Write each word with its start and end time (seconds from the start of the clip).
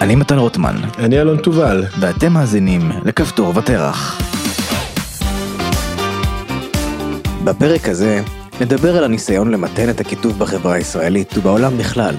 אני 0.00 0.14
מתן 0.14 0.38
רוטמן, 0.38 0.76
אני 0.98 1.20
אלון 1.20 1.36
תובל. 1.36 1.84
ואתם 2.00 2.32
מאזינים 2.32 2.90
לכפתור 3.04 3.56
ותרח. 3.56 4.20
בפרק 7.44 7.88
הזה 7.88 8.22
נדבר 8.60 8.96
על 8.96 9.04
הניסיון 9.04 9.50
למתן 9.50 9.90
את 9.90 10.00
הקיטוב 10.00 10.38
בחברה 10.38 10.74
הישראלית 10.74 11.38
ובעולם 11.38 11.78
בכלל. 11.78 12.14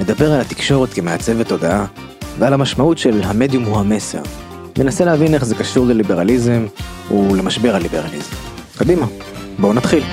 נדבר 0.00 0.32
על 0.32 0.40
התקשורת 0.40 0.92
כמעצבת 0.92 1.48
תודעה 1.48 1.86
ועל 2.38 2.52
המשמעות 2.52 2.98
של 2.98 3.20
המדיום 3.24 3.64
הוא 3.64 3.78
המסר. 3.78 4.22
ננסה 4.78 5.04
להבין 5.04 5.34
איך 5.34 5.44
זה 5.44 5.54
קשור 5.54 5.86
לליברליזם 5.86 6.66
ולמשבר 7.10 7.74
הליברליזם. 7.74 8.34
קדימה, 8.78 9.06
בואו 9.58 9.72
נתחיל. 9.72 10.04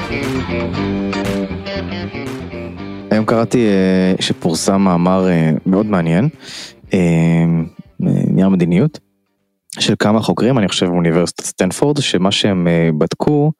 היום 3.11 3.25
קראתי 3.25 3.67
אה, 3.67 4.13
שפורסם 4.19 4.81
מאמר 4.81 5.29
אה, 5.29 5.51
מאוד 5.65 5.85
מעניין, 5.85 6.29
נייר 7.99 8.49
מדיניות, 8.49 8.99
של 9.79 9.93
כמה 9.99 10.21
חוקרים, 10.21 10.57
אני 10.57 10.67
חושב 10.67 10.85
מאוניברסיטת 10.85 11.43
סטנפורד, 11.43 12.01
שמה 12.01 12.31
שהם 12.31 12.67
בדקו, 12.97 13.51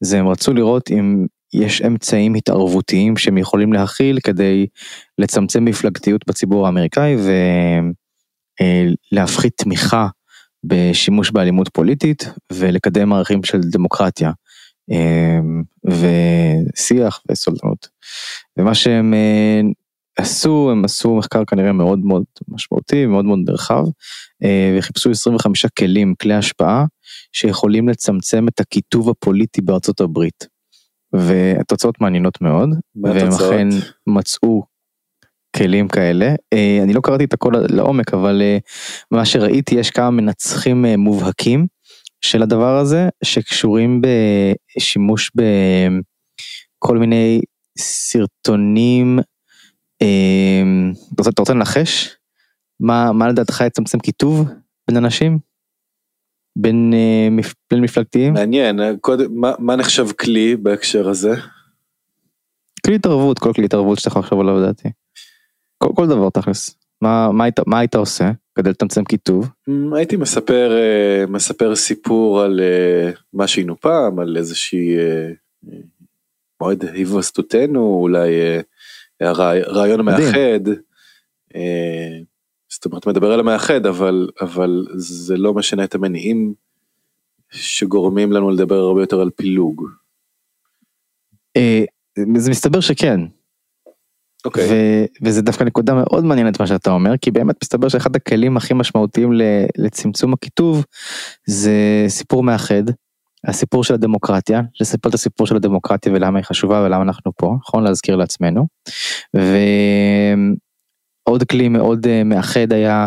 זה 0.00 0.18
הם 0.18 0.28
רצו 0.28 0.54
לראות 0.54 0.90
אם 0.90 1.26
יש 1.54 1.82
אמצעים 1.82 2.34
התערבותיים 2.34 3.16
שהם 3.16 3.38
יכולים 3.38 3.72
להכיל 3.72 4.18
כדי 4.20 4.66
לצמצם 5.18 5.64
מפלגתיות 5.64 6.24
בציבור 6.26 6.66
האמריקאי 6.66 7.16
ולהפחית 9.12 9.52
תמיכה 9.56 10.08
בשימוש 10.64 11.30
באלימות 11.30 11.68
פוליטית 11.68 12.28
ולקדם 12.52 13.12
ערכים 13.12 13.44
של 13.44 13.60
דמוקרטיה. 13.60 14.30
אמ, 14.90 15.62
ושיח 15.86 17.20
וסולדנות. 17.30 17.88
ומה 18.58 18.74
שהם 18.74 19.14
אה, 19.14 19.60
עשו, 20.18 20.68
הם 20.70 20.84
עשו 20.84 21.16
מחקר 21.16 21.44
כנראה 21.44 21.72
מאוד 21.72 21.98
מאוד 21.98 22.24
משמעותי, 22.48 23.06
מאוד 23.06 23.24
מאוד 23.24 23.38
נרחב, 23.46 23.84
אה, 24.44 24.76
וחיפשו 24.78 25.10
25 25.10 25.66
כלים, 25.66 26.14
כלי 26.22 26.34
השפעה, 26.34 26.84
שיכולים 27.32 27.88
לצמצם 27.88 28.48
את 28.48 28.60
הקיטוב 28.60 29.10
הפוליטי 29.10 29.60
בארצות 29.62 30.00
הברית. 30.00 30.46
והתוצאות 31.12 32.00
מעניינות 32.00 32.40
מאוד, 32.40 32.68
והם 33.02 33.28
אכן 33.28 33.68
מצאו 34.06 34.62
כלים 35.56 35.88
כאלה. 35.88 36.34
אה, 36.52 36.78
אני 36.82 36.92
לא 36.92 37.00
קראתי 37.00 37.24
את 37.24 37.32
הכל 37.32 37.52
לעומק, 37.68 38.14
אבל 38.14 38.42
מה 39.10 39.24
שראיתי, 39.24 39.74
יש 39.74 39.90
כמה 39.90 40.10
מנצחים 40.10 40.84
מובהקים. 40.84 41.66
של 42.24 42.42
הדבר 42.42 42.76
הזה 42.78 43.08
שקשורים 43.24 44.00
בשימוש 44.76 45.30
בכל 46.80 46.98
מיני 46.98 47.40
סרטונים. 47.78 49.18
אמ, 50.04 50.92
אתה 51.20 51.42
רוצה 51.42 51.54
לנחש? 51.54 52.16
מה, 52.80 53.12
מה 53.12 53.28
לדעתך 53.28 53.62
יצמצם 53.66 53.98
קיטוב 53.98 54.48
בין 54.88 54.96
אנשים? 54.96 55.38
בין, 56.58 56.94
אה, 56.94 57.44
בין 57.70 57.80
מפלגתיים? 57.80 58.34
מעניין, 58.34 58.80
קודם, 59.00 59.40
מה, 59.40 59.52
מה 59.58 59.76
נחשב 59.76 60.06
כלי 60.12 60.56
בהקשר 60.56 61.08
הזה? 61.08 61.34
כלי 62.86 62.94
התערבות, 62.94 63.38
כל 63.38 63.52
כלי 63.52 63.64
התערבות 63.64 63.98
שאתה 63.98 64.08
יכול 64.08 64.20
לחשוב 64.22 64.40
עליו 64.40 64.58
לדעתי. 64.58 64.88
כל, 65.78 65.88
כל 65.96 66.06
דבר 66.06 66.30
תכלס. 66.30 66.76
מה, 67.02 67.32
מה, 67.32 67.44
היית, 67.44 67.60
מה 67.66 67.78
היית 67.78 67.94
עושה? 67.94 68.30
כדי 68.54 68.70
לצמצם 68.70 69.04
קיטוב? 69.04 69.48
Mm, 69.70 69.96
הייתי 69.96 70.16
מספר, 70.16 70.72
אה, 70.72 71.26
מספר 71.26 71.76
סיפור 71.76 72.42
על 72.42 72.60
אה, 72.60 73.10
מה 73.32 73.46
שהיינו 73.46 73.80
פעם, 73.80 74.18
על 74.18 74.36
איזושהי 74.36 74.96
אה, 74.98 75.30
מועד 76.60 76.84
היווסדותנו, 76.84 77.98
אולי 78.02 78.30
רעיון 79.22 80.00
מאחד. 80.00 80.60
זאת 82.68 82.84
אומרת, 82.84 83.06
מדבר 83.06 83.32
על 83.32 83.40
המאחד, 83.40 83.86
אבל, 83.86 84.28
אבל 84.40 84.86
זה 84.96 85.36
לא 85.36 85.54
משנה 85.54 85.84
את 85.84 85.94
המניעים 85.94 86.54
שגורמים 87.50 88.32
לנו 88.32 88.50
לדבר 88.50 88.76
הרבה 88.78 89.02
יותר 89.02 89.20
על 89.20 89.30
פילוג. 89.30 89.82
זה 92.36 92.50
מסתבר 92.50 92.80
שכן, 92.80 93.20
Okay. 94.44 94.46
אוקיי. 94.46 94.68
ו- 94.70 95.04
וזה 95.22 95.42
דווקא 95.42 95.64
נקודה 95.64 95.94
מאוד 95.94 96.24
מעניינת 96.24 96.60
מה 96.60 96.66
שאתה 96.66 96.90
אומר 96.90 97.16
כי 97.20 97.30
באמת 97.30 97.56
מסתבר 97.62 97.88
שאחד 97.88 98.16
הכלים 98.16 98.56
הכי 98.56 98.74
משמעותיים 98.74 99.30
לצמצום 99.78 100.32
הקיטוב 100.32 100.84
זה 101.46 102.04
סיפור 102.08 102.42
מאחד. 102.42 102.82
הסיפור 103.46 103.84
של 103.84 103.94
הדמוקרטיה, 103.94 104.60
לספר 104.80 105.08
את 105.08 105.14
הסיפור 105.14 105.46
של 105.46 105.56
הדמוקרטיה 105.56 106.12
ולמה 106.12 106.38
היא 106.38 106.44
חשובה 106.44 106.82
ולמה 106.86 107.02
אנחנו 107.02 107.32
פה, 107.36 107.54
נכון? 107.60 107.84
להזכיר 107.84 108.16
לעצמנו. 108.16 108.66
ועוד 111.26 111.44
כלי 111.50 111.68
מאוד 111.68 112.06
אה, 112.06 112.24
מאחד 112.24 112.72
היה 112.72 113.06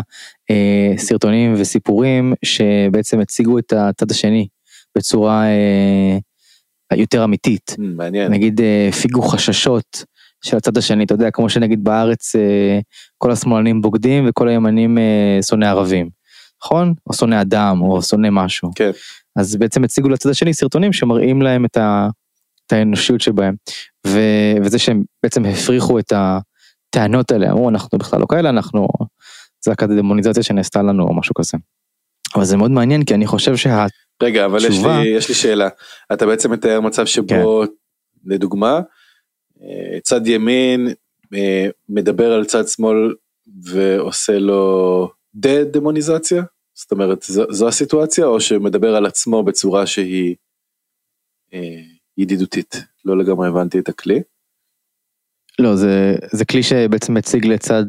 אה, 0.50 0.92
סרטונים 0.96 1.54
וסיפורים 1.56 2.34
שבעצם 2.44 3.20
הציגו 3.20 3.58
את 3.58 3.72
הצד 3.72 4.10
השני 4.10 4.48
בצורה 4.96 5.44
אה, 5.44 6.18
יותר 6.96 7.24
אמיתית. 7.24 7.76
מעניין. 7.78 8.32
נגיד 8.32 8.60
הפיגו 8.88 9.22
חששות. 9.22 10.04
של 10.44 10.56
הצד 10.56 10.76
השני, 10.76 11.04
אתה 11.04 11.14
יודע, 11.14 11.30
כמו 11.30 11.48
שנגיד 11.48 11.84
בארץ 11.84 12.32
כל 13.18 13.30
השמאלנים 13.30 13.80
בוגדים 13.80 14.28
וכל 14.28 14.48
הימנים 14.48 14.98
שונא 15.42 15.64
ערבים, 15.64 16.08
נכון? 16.64 16.94
או 17.06 17.14
שונא 17.14 17.40
אדם 17.40 17.80
או 17.80 18.02
שונא 18.02 18.28
משהו. 18.30 18.70
כן. 18.74 18.90
אז 19.38 19.56
בעצם 19.56 19.84
הציגו 19.84 20.08
לצד 20.08 20.30
השני 20.30 20.54
סרטונים 20.54 20.92
שמראים 20.92 21.42
להם 21.42 21.64
את, 21.64 21.76
ה, 21.76 22.08
את 22.66 22.72
האנושיות 22.72 23.20
שבהם. 23.20 23.54
ו, 24.06 24.18
וזה 24.64 24.78
שהם 24.78 25.02
בעצם 25.22 25.44
הפריחו 25.44 25.98
את 25.98 26.12
הטענות 26.12 27.30
האלה, 27.30 27.50
אמרו 27.50 27.68
אנחנו 27.68 27.98
בכלל 27.98 28.20
לא 28.20 28.26
כאלה, 28.28 28.48
אנחנו, 28.48 28.88
זה 29.64 29.70
רק 29.70 29.82
הדמוניזציה 29.82 30.42
שנעשתה 30.42 30.82
לנו 30.82 31.02
או 31.02 31.14
משהו 31.14 31.34
כזה. 31.34 31.58
אבל 32.34 32.44
זה 32.44 32.56
מאוד 32.56 32.70
מעניין 32.70 33.04
כי 33.04 33.14
אני 33.14 33.26
חושב 33.26 33.56
שה... 33.56 33.86
רגע, 34.22 34.44
אבל 34.44 34.58
יש 34.58 34.84
לי, 34.84 35.08
יש 35.16 35.28
לי 35.28 35.34
שאלה. 35.34 35.68
אתה 36.12 36.26
בעצם 36.26 36.52
מתאר 36.52 36.80
מצב 36.80 37.06
שבו, 37.06 37.64
כן. 37.66 37.72
לדוגמה, 38.24 38.80
אה, 39.62 40.00
צד 40.02 40.26
ימין 40.26 40.88
אה, 41.34 41.68
מדבר 41.88 42.32
על 42.32 42.44
צד 42.44 42.68
שמאל 42.68 43.14
ועושה 43.62 44.38
לו 44.38 45.10
דה-דמוניזציה? 45.34 46.42
זאת 46.80 46.92
אומרת, 46.92 47.22
זו, 47.22 47.44
זו 47.50 47.68
הסיטואציה, 47.68 48.26
או 48.26 48.40
שמדבר 48.40 48.96
על 48.96 49.06
עצמו 49.06 49.42
בצורה 49.42 49.86
שהיא 49.86 50.36
אה, 51.54 51.82
ידידותית? 52.18 52.76
לא 53.04 53.18
לגמרי 53.18 53.48
הבנתי 53.48 53.78
את 53.78 53.88
הכלי. 53.88 54.22
לא, 55.58 55.76
זה, 55.76 56.14
זה 56.32 56.44
כלי 56.44 56.62
שבעצם 56.62 57.14
מציג 57.14 57.46
לצד 57.46 57.84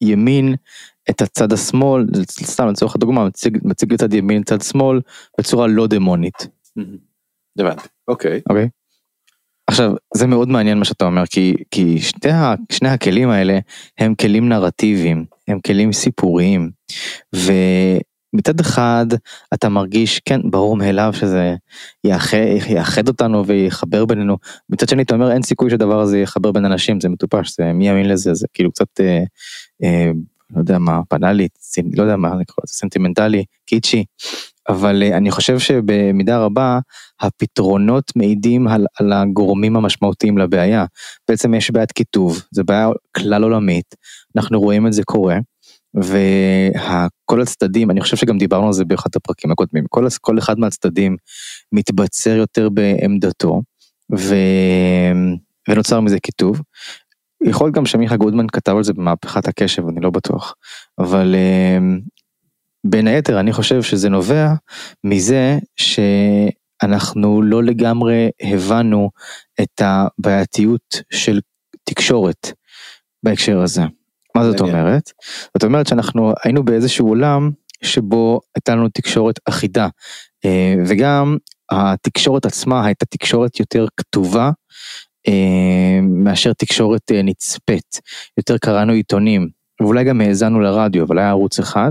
ימין 0.00 0.54
את 1.10 1.22
הצד 1.22 1.52
השמאל, 1.52 2.06
סתם 2.30 2.68
לצורך 2.68 2.94
הדוגמה, 2.94 3.26
מציג, 3.26 3.58
מציג 3.62 3.92
לצד 3.92 4.14
ימין 4.14 4.42
צד 4.42 4.60
שמאל 4.60 5.00
בצורה 5.38 5.66
לא 5.66 5.86
דמונית. 5.86 6.46
הבנתי, 7.58 7.88
אוקיי. 8.08 8.40
אוקיי. 8.48 8.68
עכשיו 9.66 9.90
זה 10.14 10.26
מאוד 10.26 10.48
מעניין 10.48 10.78
מה 10.78 10.84
שאתה 10.84 11.04
אומר 11.04 11.26
כי 11.26 11.54
כי 11.70 11.98
שתי, 11.98 12.28
שני 12.72 12.88
הכלים 12.88 13.30
האלה 13.30 13.58
הם 13.98 14.14
כלים 14.14 14.48
נרטיביים 14.48 15.24
הם 15.48 15.60
כלים 15.60 15.92
סיפוריים 15.92 16.70
ומצד 18.34 18.60
אחד 18.60 19.06
אתה 19.54 19.68
מרגיש 19.68 20.20
כן 20.24 20.40
ברור 20.50 20.76
מאליו 20.76 21.12
שזה 21.12 21.54
יאחד, 22.04 22.38
יאחד 22.68 23.08
אותנו 23.08 23.46
ויחבר 23.46 24.04
בינינו. 24.04 24.36
מצד 24.68 24.88
שני 24.88 25.02
אתה 25.02 25.14
אומר 25.14 25.32
אין 25.32 25.42
סיכוי 25.42 25.70
שדבר 25.70 26.00
הזה 26.00 26.18
יחבר 26.18 26.52
בין 26.52 26.64
אנשים 26.64 27.00
זה 27.00 27.08
מטופש 27.08 27.56
זה 27.58 27.72
מי 27.72 27.88
יאמין 27.88 28.08
לזה 28.08 28.34
זה 28.34 28.46
כאילו 28.54 28.70
קצת 28.70 29.00
אה, 29.00 29.22
אה, 29.82 30.10
לא 30.54 30.60
יודע 30.60 30.78
מה 30.78 31.00
בנאלי 31.12 31.48
לא 31.96 32.02
יודע 32.02 32.16
מה 32.16 32.28
לקרוא 32.28 32.64
לזה 32.64 32.74
סנטימנטלי 32.74 33.44
קיצ'י. 33.66 34.04
אבל 34.68 35.02
אה, 35.02 35.16
אני 35.16 35.30
חושב 35.30 35.58
שבמידה 35.58 36.38
רבה 36.38 36.78
הפתרונות 37.20 38.12
מעידים 38.16 38.68
על, 38.68 38.86
על 39.00 39.12
הגורמים 39.12 39.76
המשמעותיים 39.76 40.38
לבעיה. 40.38 40.84
בעצם 41.28 41.54
יש 41.54 41.70
בעיית 41.70 41.92
קיטוב, 41.92 42.42
זו 42.50 42.64
בעיה 42.64 42.88
כלל 43.16 43.42
עולמית, 43.42 43.94
אנחנו 44.36 44.60
רואים 44.60 44.86
את 44.86 44.92
זה 44.92 45.02
קורה, 45.04 45.38
וכל 45.94 47.42
הצדדים, 47.42 47.90
אני 47.90 48.00
חושב 48.00 48.16
שגם 48.16 48.38
דיברנו 48.38 48.66
על 48.66 48.72
זה 48.72 48.84
באחד 48.84 49.10
הפרקים 49.16 49.52
הקודמים, 49.52 49.84
כל, 49.88 50.06
כל 50.20 50.38
אחד 50.38 50.58
מהצדדים 50.58 51.16
מתבצר 51.72 52.36
יותר 52.36 52.68
בעמדתו, 52.68 53.62
ו, 54.18 54.34
ונוצר 55.68 56.00
מזה 56.00 56.20
קיטוב. 56.20 56.60
יכול 57.44 57.66
להיות 57.66 57.76
גם 57.76 57.86
שמיכה 57.86 58.16
גודמן 58.16 58.46
כתב 58.52 58.76
על 58.76 58.84
זה 58.84 58.92
במהפכת 58.92 59.48
הקשב, 59.48 59.88
אני 59.88 60.00
לא 60.00 60.10
בטוח, 60.10 60.54
אבל 60.98 61.34
אה, 61.34 61.78
בין 62.86 63.06
היתר 63.06 63.40
אני 63.40 63.52
חושב 63.52 63.82
שזה 63.82 64.08
נובע 64.08 64.52
מזה 65.04 65.58
שאנחנו 65.76 67.42
לא 67.42 67.64
לגמרי 67.64 68.30
הבנו 68.42 69.10
את 69.60 69.82
הבעייתיות 69.84 71.02
של 71.10 71.40
תקשורת 71.84 72.52
בהקשר 73.22 73.60
הזה. 73.60 73.82
מה 74.36 74.44
זאת 74.44 74.60
אומרת? 74.60 75.12
זאת 75.54 75.64
אומרת 75.64 75.86
שאנחנו 75.86 76.32
היינו 76.44 76.64
באיזשהו 76.64 77.08
עולם 77.08 77.50
שבו 77.82 78.40
הייתה 78.54 78.74
לנו 78.74 78.88
תקשורת 78.88 79.38
אחידה 79.48 79.88
אה, 80.44 80.74
וגם 80.86 81.36
התקשורת 81.70 82.46
עצמה 82.46 82.86
הייתה 82.86 83.06
תקשורת 83.06 83.60
יותר 83.60 83.86
כתובה 83.96 84.50
אה, 85.28 86.00
מאשר 86.02 86.52
תקשורת 86.52 87.12
אה, 87.12 87.22
נצפית. 87.22 88.00
יותר 88.38 88.58
קראנו 88.58 88.92
עיתונים, 88.92 89.48
ואולי 89.80 90.04
גם 90.04 90.20
האזנו 90.20 90.60
לרדיו, 90.60 91.04
אבל 91.04 91.18
היה 91.18 91.28
ערוץ 91.28 91.58
אחד, 91.58 91.90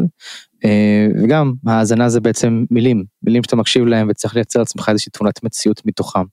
וגם 1.23 1.53
האזנה 1.67 2.09
זה 2.09 2.19
בעצם 2.19 2.65
מילים, 2.71 3.03
מילים 3.23 3.43
שאתה 3.43 3.55
מקשיב 3.55 3.85
להם 3.85 4.07
וצריך 4.09 4.35
לייצר 4.35 4.59
לעצמך 4.59 4.89
איזושהי 4.89 5.11
תמונת 5.11 5.43
מציאות 5.43 5.81
מתוכם. 5.85 6.23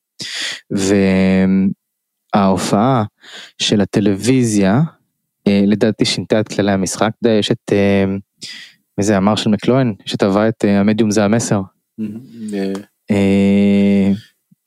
וההופעה 2.35 3.05
של 3.63 3.81
הטלוויזיה, 3.81 4.81
לדעתי 5.47 6.05
שינתה 6.05 6.41
את 6.41 6.49
כללי 6.49 6.73
המשחק, 6.73 7.11
אתה 7.21 7.29
יודע, 7.29 7.39
יש 7.39 7.51
את, 7.51 7.73
אה, 7.73 8.05
מי 8.99 9.05
זה 9.05 9.17
אמר 9.17 9.37
של 9.37 9.51
מקלוהן, 9.51 9.95
שטבע 10.05 10.49
את 10.49 10.65
המדיום 10.65 11.11
זה 11.11 11.25
המסר. 11.25 11.61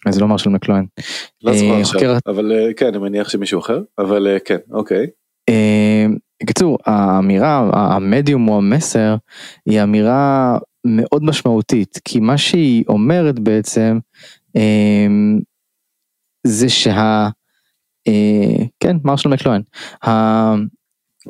זה 0.09 0.19
לא 0.19 0.25
אמר 0.25 0.37
של 0.37 0.49
מקלוהן. 0.49 0.85
לא 1.43 1.53
זוכר 1.53 1.81
עכשיו, 1.81 2.17
אבל 2.27 2.51
כן, 2.77 2.87
אני 2.87 2.97
מניח 2.97 3.29
שמישהו 3.29 3.59
אחר, 3.59 3.81
אבל 3.97 4.27
כן, 4.45 4.57
אוקיי. 4.71 5.07
בקיצור, 6.43 6.77
האמירה, 6.85 7.69
המדיום 7.73 8.47
או 8.47 8.57
המסר, 8.57 9.15
היא 9.65 9.83
אמירה 9.83 10.57
מאוד 10.85 11.23
משמעותית, 11.23 11.99
כי 12.05 12.19
מה 12.19 12.37
שהיא 12.37 12.83
אומרת 12.87 13.39
בעצם, 13.39 13.99
זה 16.47 16.69
שה... 16.69 17.27
אה, 18.07 18.65
כן, 18.79 18.97
מרשל 19.03 19.29
מקלוהן. 19.29 19.61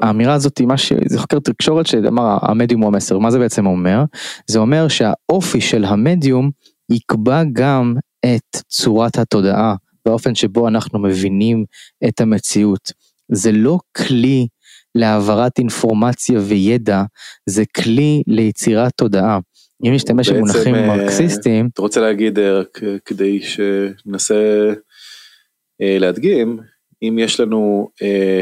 האמירה 0.01 0.33
הזאת 0.33 0.61
מה 0.61 0.77
ש... 0.77 0.93
זה 1.05 1.19
חוקר 1.19 1.39
תקשורת 1.39 1.87
שאמר 1.87 2.37
המדיום 2.41 2.81
הוא 2.81 2.87
המסר, 2.87 3.17
מה 3.17 3.31
זה 3.31 3.39
בעצם 3.39 3.65
אומר? 3.65 4.03
זה 4.47 4.59
אומר 4.59 4.87
שהאופי 4.87 5.61
של 5.61 5.85
המדיום 5.85 6.49
יקבע 6.91 7.43
גם 7.53 7.95
את 8.25 8.61
צורת 8.67 9.17
התודעה, 9.17 9.75
באופן 10.05 10.35
שבו 10.35 10.67
אנחנו 10.67 10.99
מבינים 10.99 11.65
את 12.07 12.21
המציאות. 12.21 12.91
זה 13.31 13.51
לא 13.51 13.79
כלי 13.97 14.47
להעברת 14.95 15.57
אינפורמציה 15.57 16.39
וידע, 16.39 17.03
זה 17.45 17.63
כלי 17.65 18.23
ליצירת 18.27 18.91
תודעה. 18.95 19.39
אם 19.85 19.93
נשתמש 19.93 20.29
במונחים 20.29 20.75
אה, 20.75 20.87
מרקסיסטיים. 20.87 21.69
אתה 21.73 21.81
רוצה 21.81 22.01
להגיד 22.01 22.39
אה, 22.39 22.61
כדי 23.05 23.39
שננסה 23.41 24.73
להדגים, 25.79 26.59
אם 27.01 27.17
יש 27.19 27.39
לנו 27.39 27.89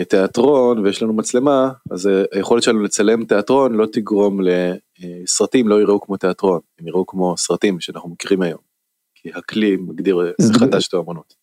תיאטרון 0.10 0.80
ויש 0.86 1.04
לנו 1.04 1.14
מצלמה, 1.14 1.72
אז 1.92 2.10
היכולת 2.32 2.64
שלנו 2.64 2.84
לצלם 2.84 3.26
תיאטרון 3.26 3.74
לא 3.74 3.86
תגרום 3.92 4.40
לסרטים 4.42 5.68
לא 5.68 5.82
יראו 5.82 6.02
כמו 6.02 6.18
תיאטרון, 6.18 6.60
הם 6.80 6.88
יראו 6.88 7.06
כמו 7.06 7.38
סרטים 7.38 7.80
שאנחנו 7.80 8.10
מכירים 8.10 8.42
היום. 8.42 8.68
כי 9.16 9.30
הכלי 9.36 9.76
מגדיר 9.76 10.34
מחדש 10.50 10.88
את 10.88 10.94
האמנות. 10.94 11.34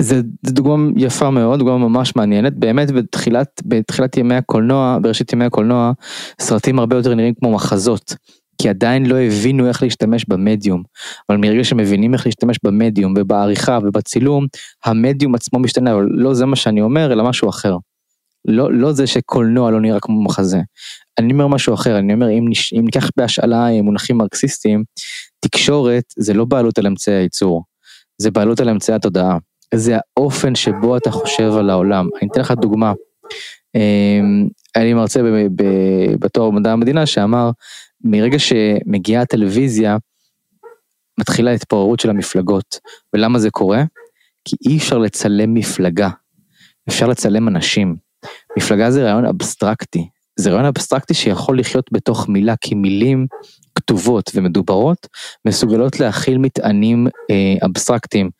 זה, 0.00 0.20
זה 0.46 0.52
דוגמה 0.52 0.90
יפה 0.96 1.30
מאוד, 1.30 1.58
דוגמה 1.58 1.78
ממש 1.78 2.16
מעניינת, 2.16 2.54
באמת 2.54 2.90
בתחילת, 2.90 3.62
בתחילת 3.66 4.16
ימי 4.16 4.34
הקולנוע, 4.34 4.98
בראשית 5.02 5.32
ימי 5.32 5.44
הקולנוע, 5.44 5.92
סרטים 6.40 6.78
הרבה 6.78 6.96
יותר 6.96 7.14
נראים 7.14 7.34
כמו 7.34 7.54
מחזות, 7.54 8.14
כי 8.58 8.68
עדיין 8.68 9.06
לא 9.06 9.18
הבינו 9.18 9.68
איך 9.68 9.82
להשתמש 9.82 10.24
במדיום, 10.28 10.82
אבל 11.28 11.38
מרגע 11.38 11.64
שמבינים 11.64 12.14
איך 12.14 12.26
להשתמש 12.26 12.56
במדיום 12.64 13.14
ובעריכה 13.16 13.78
ובצילום, 13.82 14.46
המדיום 14.84 15.34
עצמו 15.34 15.58
משתנה, 15.58 15.92
אבל 15.92 16.06
לא 16.10 16.34
זה 16.34 16.46
מה 16.46 16.56
שאני 16.56 16.80
אומר, 16.80 17.12
אלא 17.12 17.24
משהו 17.24 17.48
אחר. 17.48 17.76
לא, 18.48 18.72
לא 18.72 18.92
זה 18.92 19.06
שקולנוע 19.06 19.70
לא 19.70 19.80
נראה 19.80 20.00
כמו 20.00 20.22
מחזה. 20.22 20.60
אני 21.18 21.32
אומר 21.32 21.46
משהו 21.46 21.74
אחר, 21.74 21.98
אני 21.98 22.14
אומר 22.14 22.30
אם, 22.30 22.44
נש, 22.48 22.72
אם 22.72 22.84
ניקח 22.84 23.10
בהשאלה 23.16 23.82
מונחים 23.82 24.16
מרקסיסטיים, 24.16 24.84
תקשורת 25.40 26.04
זה 26.16 26.34
לא 26.34 26.44
בעלות 26.44 26.78
על 26.78 26.86
אמצעי 26.86 27.14
הייצור, 27.14 27.64
זה 28.18 28.30
בעלות 28.30 28.60
על 28.60 28.68
אמצעי 28.68 28.94
התודעה. 28.94 29.38
זה 29.74 29.96
האופן 30.16 30.54
שבו 30.54 30.96
אתה 30.96 31.10
חושב 31.10 31.52
על 31.52 31.70
העולם. 31.70 32.08
אני 32.22 32.28
אתן 32.32 32.40
לך 32.40 32.50
דוגמה. 32.50 32.92
אמ, 33.74 34.48
היה 34.74 34.84
לי 34.84 34.94
מרצה 34.94 35.20
בתואר 36.18 36.50
במדע 36.50 36.72
המדינה 36.72 37.06
שאמר, 37.06 37.50
מרגע 38.04 38.38
שמגיעה 38.38 39.22
הטלוויזיה, 39.22 39.96
מתחילה 41.20 41.50
התפוררות 41.50 42.00
של 42.00 42.10
המפלגות. 42.10 42.80
ולמה 43.14 43.38
זה 43.38 43.50
קורה? 43.50 43.84
כי 44.44 44.56
אי 44.68 44.76
אפשר 44.76 44.98
לצלם 44.98 45.54
מפלגה, 45.54 46.08
אפשר 46.88 47.06
לצלם 47.06 47.48
אנשים. 47.48 47.96
מפלגה 48.58 48.90
זה 48.90 49.04
רעיון 49.04 49.26
אבסטרקטי. 49.26 50.08
זה 50.36 50.50
רעיון 50.50 50.64
אבסטרקטי 50.64 51.14
שיכול 51.14 51.58
לחיות 51.58 51.86
בתוך 51.92 52.28
מילה, 52.28 52.54
כי 52.60 52.74
מילים 52.74 53.26
כתובות 53.74 54.30
ומדוברות 54.34 55.06
מסוגלות 55.46 56.00
להכיל 56.00 56.38
מטענים 56.38 57.06
אה, 57.30 57.66
אבסטרקטיים. 57.66 58.30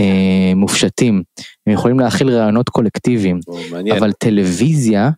אה, 0.00 0.54
מופשטים, 0.56 1.22
הם 1.66 1.72
יכולים 1.72 2.00
להכיל 2.00 2.30
רעיונות 2.30 2.68
קולקטיביים, 2.68 3.40
אבל 3.96 4.12
טלוויזיה 4.12 5.10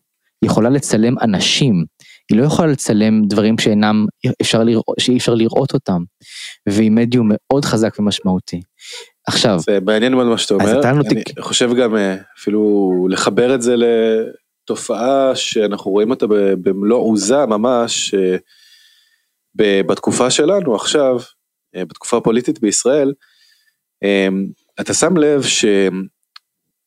יכולה 0.45 0.69
לצלם 0.69 1.19
אנשים, 1.19 1.85
היא 2.31 2.39
לא 2.39 2.45
יכולה 2.45 2.73
לצלם 2.73 3.25
דברים 3.25 3.59
שאינם, 3.59 4.07
אפשר 4.43 4.65
לראות, 4.65 4.97
שאי 5.01 5.17
אפשר 5.17 5.35
לראות 5.35 5.75
אותם, 5.75 6.03
והיא 6.69 6.91
מדיום 6.91 7.31
מאוד 7.33 7.65
חזק 7.65 7.97
ומשמעותי. 7.99 8.61
עכשיו, 9.29 9.59
זה 9.59 9.79
מעניין 9.81 10.15
מאוד 10.15 10.27
מה 10.27 10.39
שאתה 10.39 10.55
אומר, 10.55 10.83
אני 10.91 10.97
נותק... 10.97 11.41
חושב 11.41 11.75
גם 11.75 11.97
אה, 11.97 12.17
אפילו 12.39 12.93
לחבר 13.11 13.55
את 13.55 13.63
זה 13.63 13.75
לתופעה 13.77 15.37
שאנחנו 15.37 15.91
רואים 15.91 16.11
אותה 16.11 16.27
במלוא 16.63 16.99
עוזה 16.99 17.47
ממש, 17.47 18.15
אה, 18.15 18.37
בתקופה 19.87 20.31
שלנו 20.31 20.75
עכשיו, 20.75 21.21
בתקופה 21.77 22.17
הפוליטית 22.17 22.61
בישראל, 22.61 23.13
אתה 24.81 24.95
שם 24.95 25.17
לב 25.17 25.43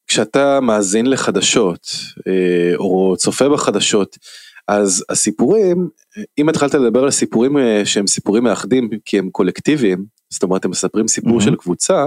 שכשאתה 0.06 0.60
מאזין 0.60 1.06
לחדשות 1.06 1.88
אה, 2.28 2.75
או 2.75 3.16
צופה 3.18 3.50
בחדשות, 3.50 4.18
אז 4.67 5.05
הסיפורים, 5.09 5.89
אם 6.37 6.49
התחלת 6.49 6.73
לדבר 6.73 7.03
על 7.03 7.11
סיפורים 7.11 7.57
אה, 7.57 7.81
שהם 7.85 8.07
סיפורים 8.07 8.43
מאחדים 8.43 8.89
כי 9.05 9.19
הם 9.19 9.29
קולקטיביים, 9.29 10.05
זאת 10.29 10.43
אומרת 10.43 10.65
הם 10.65 10.71
מספרים 10.71 11.07
סיפור 11.07 11.39
mm-hmm. 11.39 11.43
של 11.43 11.55
קבוצה, 11.55 12.05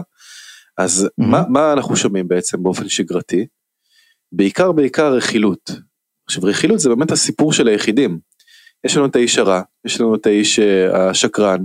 אז 0.78 1.04
mm-hmm. 1.04 1.24
מה, 1.24 1.42
מה 1.48 1.72
אנחנו 1.72 1.96
שומעים 1.96 2.28
בעצם 2.28 2.62
באופן 2.62 2.88
שגרתי? 2.88 3.46
בעיקר 4.32 4.72
בעיקר 4.72 5.12
רכילות. 5.14 5.70
עכשיו 6.26 6.42
רכילות 6.44 6.80
זה 6.80 6.88
באמת 6.88 7.10
הסיפור 7.10 7.52
של 7.52 7.68
היחידים. 7.68 8.18
יש 8.84 8.96
לנו 8.96 9.06
את 9.06 9.16
האיש 9.16 9.38
הרע, 9.38 9.60
יש 9.84 10.00
לנו 10.00 10.14
את 10.14 10.26
האיש 10.26 10.58
אה, 10.58 11.08
השקרן, 11.08 11.64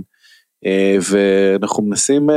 אה, 0.66 0.96
ואנחנו 1.10 1.82
מנסים 1.82 2.28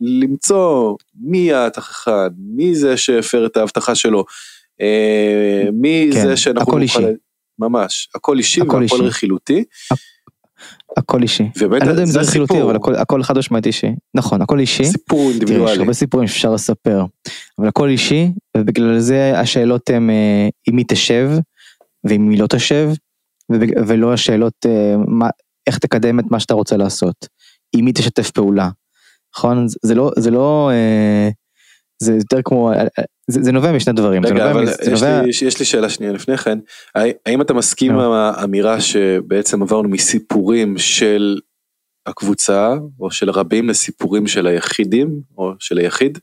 למצוא 0.00 0.96
מי 1.20 1.52
התכחן, 1.52 2.28
מי 2.38 2.74
זה 2.74 2.96
שהפר 2.96 3.46
את 3.46 3.56
ההבטחה 3.56 3.94
שלו, 3.94 4.24
מי 5.72 6.10
כן, 6.12 6.22
זה 6.22 6.36
שאנחנו... 6.36 6.72
הכל 6.72 6.82
אישי. 6.82 6.98
ממש, 7.58 8.08
הכל 8.14 8.38
אישי 8.38 8.60
הכל 8.60 8.68
והכל 8.68 8.82
אישי. 8.82 9.02
רכילותי. 9.02 9.64
הכל 10.96 11.22
אישי. 11.22 11.44
ובאמת 11.58 11.82
אני 11.82 11.88
לא 11.88 11.92
יודע 11.92 12.02
אם 12.02 12.08
זה 12.08 12.20
רכילותי 12.20 12.62
אבל 12.62 12.76
הכל, 12.76 12.94
הכל 12.94 13.22
חד 13.22 13.38
משמעית 13.38 13.66
אישי. 13.66 13.90
נכון 14.14 14.42
הכל 14.42 14.58
אישי. 14.58 14.84
סיפור 14.84 15.30
אינדיבידואלי. 15.30 15.64
תראה, 15.64 15.72
יש 15.72 15.78
הרבה 15.78 15.92
סיפורים 15.92 16.28
שאפשר 16.28 16.54
לספר. 16.54 17.04
אבל 17.58 17.68
הכל 17.68 17.88
אישי 17.88 18.28
ובגלל 18.56 18.98
זה 18.98 19.40
השאלות 19.40 19.90
הן 19.90 20.10
אם 20.70 20.76
היא 20.76 20.84
תשב 20.88 21.30
ואם 22.04 22.30
היא 22.30 22.40
לא 22.40 22.46
תשב 22.46 22.90
ולא 23.86 24.12
השאלות 24.12 24.66
מה, 25.06 25.28
איך 25.66 25.78
תקדם 25.78 26.20
את 26.20 26.24
מה 26.30 26.40
שאתה 26.40 26.54
רוצה 26.54 26.76
לעשות. 26.76 27.26
עם 27.76 27.84
מי 27.84 27.92
תשתף 27.92 28.30
פעולה. 28.30 28.68
נכון? 29.36 29.66
זה 29.82 29.94
לא, 29.94 30.10
זה 30.18 30.30
לא, 30.30 30.70
אה, 30.72 31.28
זה 32.02 32.14
יותר 32.14 32.38
כמו, 32.44 32.72
אה, 32.72 32.80
אה, 32.80 33.04
זה, 33.30 33.42
זה 33.42 33.52
נובע 33.52 33.72
משני 33.72 33.92
דברים. 33.92 34.26
רגע, 34.26 34.50
אבל 34.50 34.62
יש, 34.62 34.88
נובע... 34.88 35.22
לי, 35.22 35.28
יש 35.28 35.58
לי 35.58 35.64
שאלה 35.64 35.88
שנייה 35.88 36.12
לפני 36.12 36.36
כן, 36.36 36.58
האם 37.26 37.40
אתה 37.40 37.54
מסכים 37.54 37.98
עם 37.98 38.10
האמירה 38.12 38.80
שבעצם 38.80 39.62
עברנו 39.62 39.88
מסיפורים 39.88 40.78
של 40.78 41.38
הקבוצה 42.06 42.74
או 43.00 43.10
של 43.10 43.30
רבים 43.30 43.68
לסיפורים 43.68 44.26
של 44.26 44.46
היחידים 44.46 45.20
או 45.38 45.52
של 45.58 45.78
היחיד? 45.78 46.18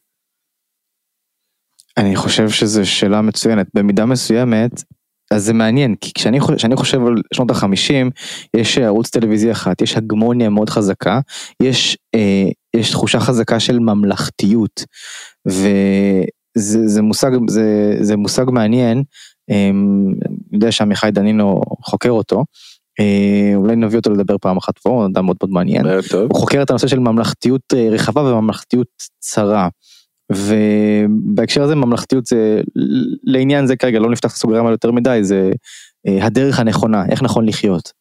אני 1.98 2.16
חושב 2.16 2.50
שזו 2.50 2.90
שאלה 2.90 3.22
מצוינת, 3.22 3.68
במידה 3.74 4.06
מסוימת 4.06 4.84
אז 5.32 5.44
זה 5.44 5.54
מעניין, 5.54 5.96
כי 6.02 6.12
כשאני 6.14 6.40
חושב, 6.40 6.56
כשאני 6.56 6.76
חושב 6.76 7.06
על 7.06 7.16
שנות 7.34 7.52
החמישים, 7.52 8.10
יש 8.58 8.78
ערוץ 8.78 9.10
טלוויזיה 9.10 9.52
אחת, 9.52 9.82
יש 9.82 9.98
הגמוניה 9.98 10.50
מאוד 10.50 10.70
חזקה, 10.70 11.20
יש, 11.64 11.98
אה, 12.16 12.50
יש 12.78 12.92
תחושה 12.92 13.20
חזקה 13.20 13.60
של 13.60 13.80
ממלכתיות, 13.80 14.84
וזה 15.46 16.88
זה 16.88 17.02
מושג, 17.02 17.32
זה, 17.48 17.98
זה 18.02 18.18
מושג 18.18 18.46
מעניין, 18.48 19.04
אה, 19.52 19.70
אני 19.70 20.54
יודע 20.54 20.72
שעמיחי 20.72 21.10
דנינו 21.12 21.62
חוקר 21.84 22.12
אותו, 22.12 22.44
אה, 23.00 23.52
אולי 23.56 23.76
נביא 23.76 23.98
אותו 23.98 24.10
לדבר 24.10 24.38
פעם 24.38 24.58
אחת 24.58 24.78
פה, 24.78 25.06
אדם 25.14 25.26
מאוד 25.26 25.38
מאוד 25.42 25.52
מעניין, 25.52 25.86
הוא 26.30 26.40
חוקר 26.40 26.62
את 26.62 26.70
הנושא 26.70 26.88
של 26.88 27.00
ממלכתיות 27.00 27.62
אה, 27.74 27.90
רחבה 27.92 28.22
וממלכתיות 28.22 28.88
צרה. 29.20 29.70
ובהקשר 30.32 31.64
הזה 31.64 31.76
ממלכתיות 31.76 32.26
זה 32.26 32.62
לעניין 33.24 33.68
זה 33.68 33.76
כרגע 33.76 34.00
לא 34.00 34.10
נפתח 34.10 34.30
את 34.30 34.36
הסוגריים 34.36 34.66
יותר 34.66 34.92
מדי 34.92 35.20
זה 35.22 35.52
אה, 36.08 36.26
הדרך 36.26 36.60
הנכונה 36.60 37.06
איך 37.10 37.24
נכון 37.24 37.46
לחיות. 37.46 37.92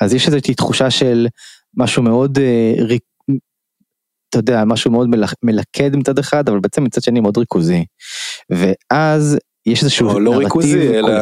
אז 0.00 0.14
יש 0.14 0.26
איזושהי 0.26 0.54
תחושה 0.54 0.90
של 0.90 1.26
משהו 1.76 2.02
מאוד 2.02 2.38
אה, 2.38 2.74
אתה 4.34 4.52
יודע 4.52 4.64
משהו 4.64 4.90
מאוד 4.90 5.08
מלכד 5.42 5.96
מצד 5.96 6.18
אחד 6.18 6.48
אבל 6.48 6.58
בעצם 6.58 6.84
מצד 6.84 7.02
שני 7.02 7.20
מאוד 7.20 7.38
ריכוזי. 7.38 7.84
ואז 8.50 9.38
יש 9.66 9.82
איזשהו 9.82 10.08
או 10.08 10.20
לא 10.20 10.30
נרטיב 10.30 10.44
ריכוזי, 10.44 10.98
אלא. 10.98 11.12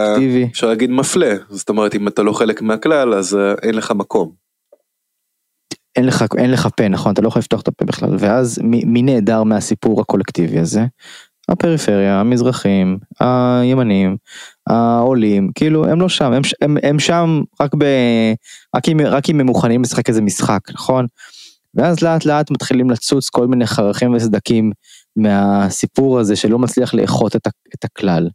אפשר 0.50 0.66
להגיד 0.66 0.90
מפלה. 0.90 1.34
זאת 1.50 1.68
אומרת, 1.68 1.94
אם 1.94 2.08
אתה 2.08 2.22
לא 2.22 2.32
חלק 2.32 2.62
מהכלל, 2.62 3.14
אז 3.14 3.34
אה, 3.34 3.54
אין 3.62 3.74
לך 3.74 3.90
מקום. 3.90 4.32
אין 5.96 6.06
לך, 6.06 6.24
אין 6.38 6.50
לך 6.50 6.68
פה, 6.76 6.88
נכון? 6.88 7.12
אתה 7.12 7.22
לא 7.22 7.28
יכול 7.28 7.40
לפתוח 7.40 7.60
את 7.60 7.68
הפה 7.68 7.84
בכלל. 7.84 8.16
ואז 8.18 8.58
מי, 8.62 8.84
מי 8.84 9.02
נעדר 9.02 9.42
מהסיפור 9.42 10.00
הקולקטיבי 10.00 10.58
הזה? 10.58 10.80
הפריפריה, 11.48 12.20
המזרחים, 12.20 12.98
הימנים, 13.20 14.16
העולים, 14.66 15.50
כאילו 15.54 15.84
הם 15.84 16.00
לא 16.00 16.08
שם, 16.08 16.32
הם, 16.32 16.42
הם, 16.62 16.76
הם 16.82 16.98
שם 16.98 17.42
רק, 17.60 17.74
ב, 17.78 17.84
רק, 18.76 18.88
אם, 18.88 19.00
רק 19.04 19.30
אם 19.30 19.40
הם 19.40 19.46
מוכנים 19.46 19.82
לשחק 19.82 20.08
איזה 20.08 20.22
משחק, 20.22 20.60
נכון? 20.74 21.06
ואז 21.74 22.02
לאט 22.02 22.24
לאט 22.24 22.50
מתחילים 22.50 22.90
לצוץ 22.90 23.28
כל 23.28 23.46
מיני 23.46 23.66
חרכים 23.66 24.14
וסדקים 24.14 24.72
מהסיפור 25.16 26.18
הזה 26.18 26.36
שלא 26.36 26.58
מצליח 26.58 26.94
לאחות 26.94 27.36
את, 27.36 27.46
את 27.46 27.84
הכלל. 27.84 28.28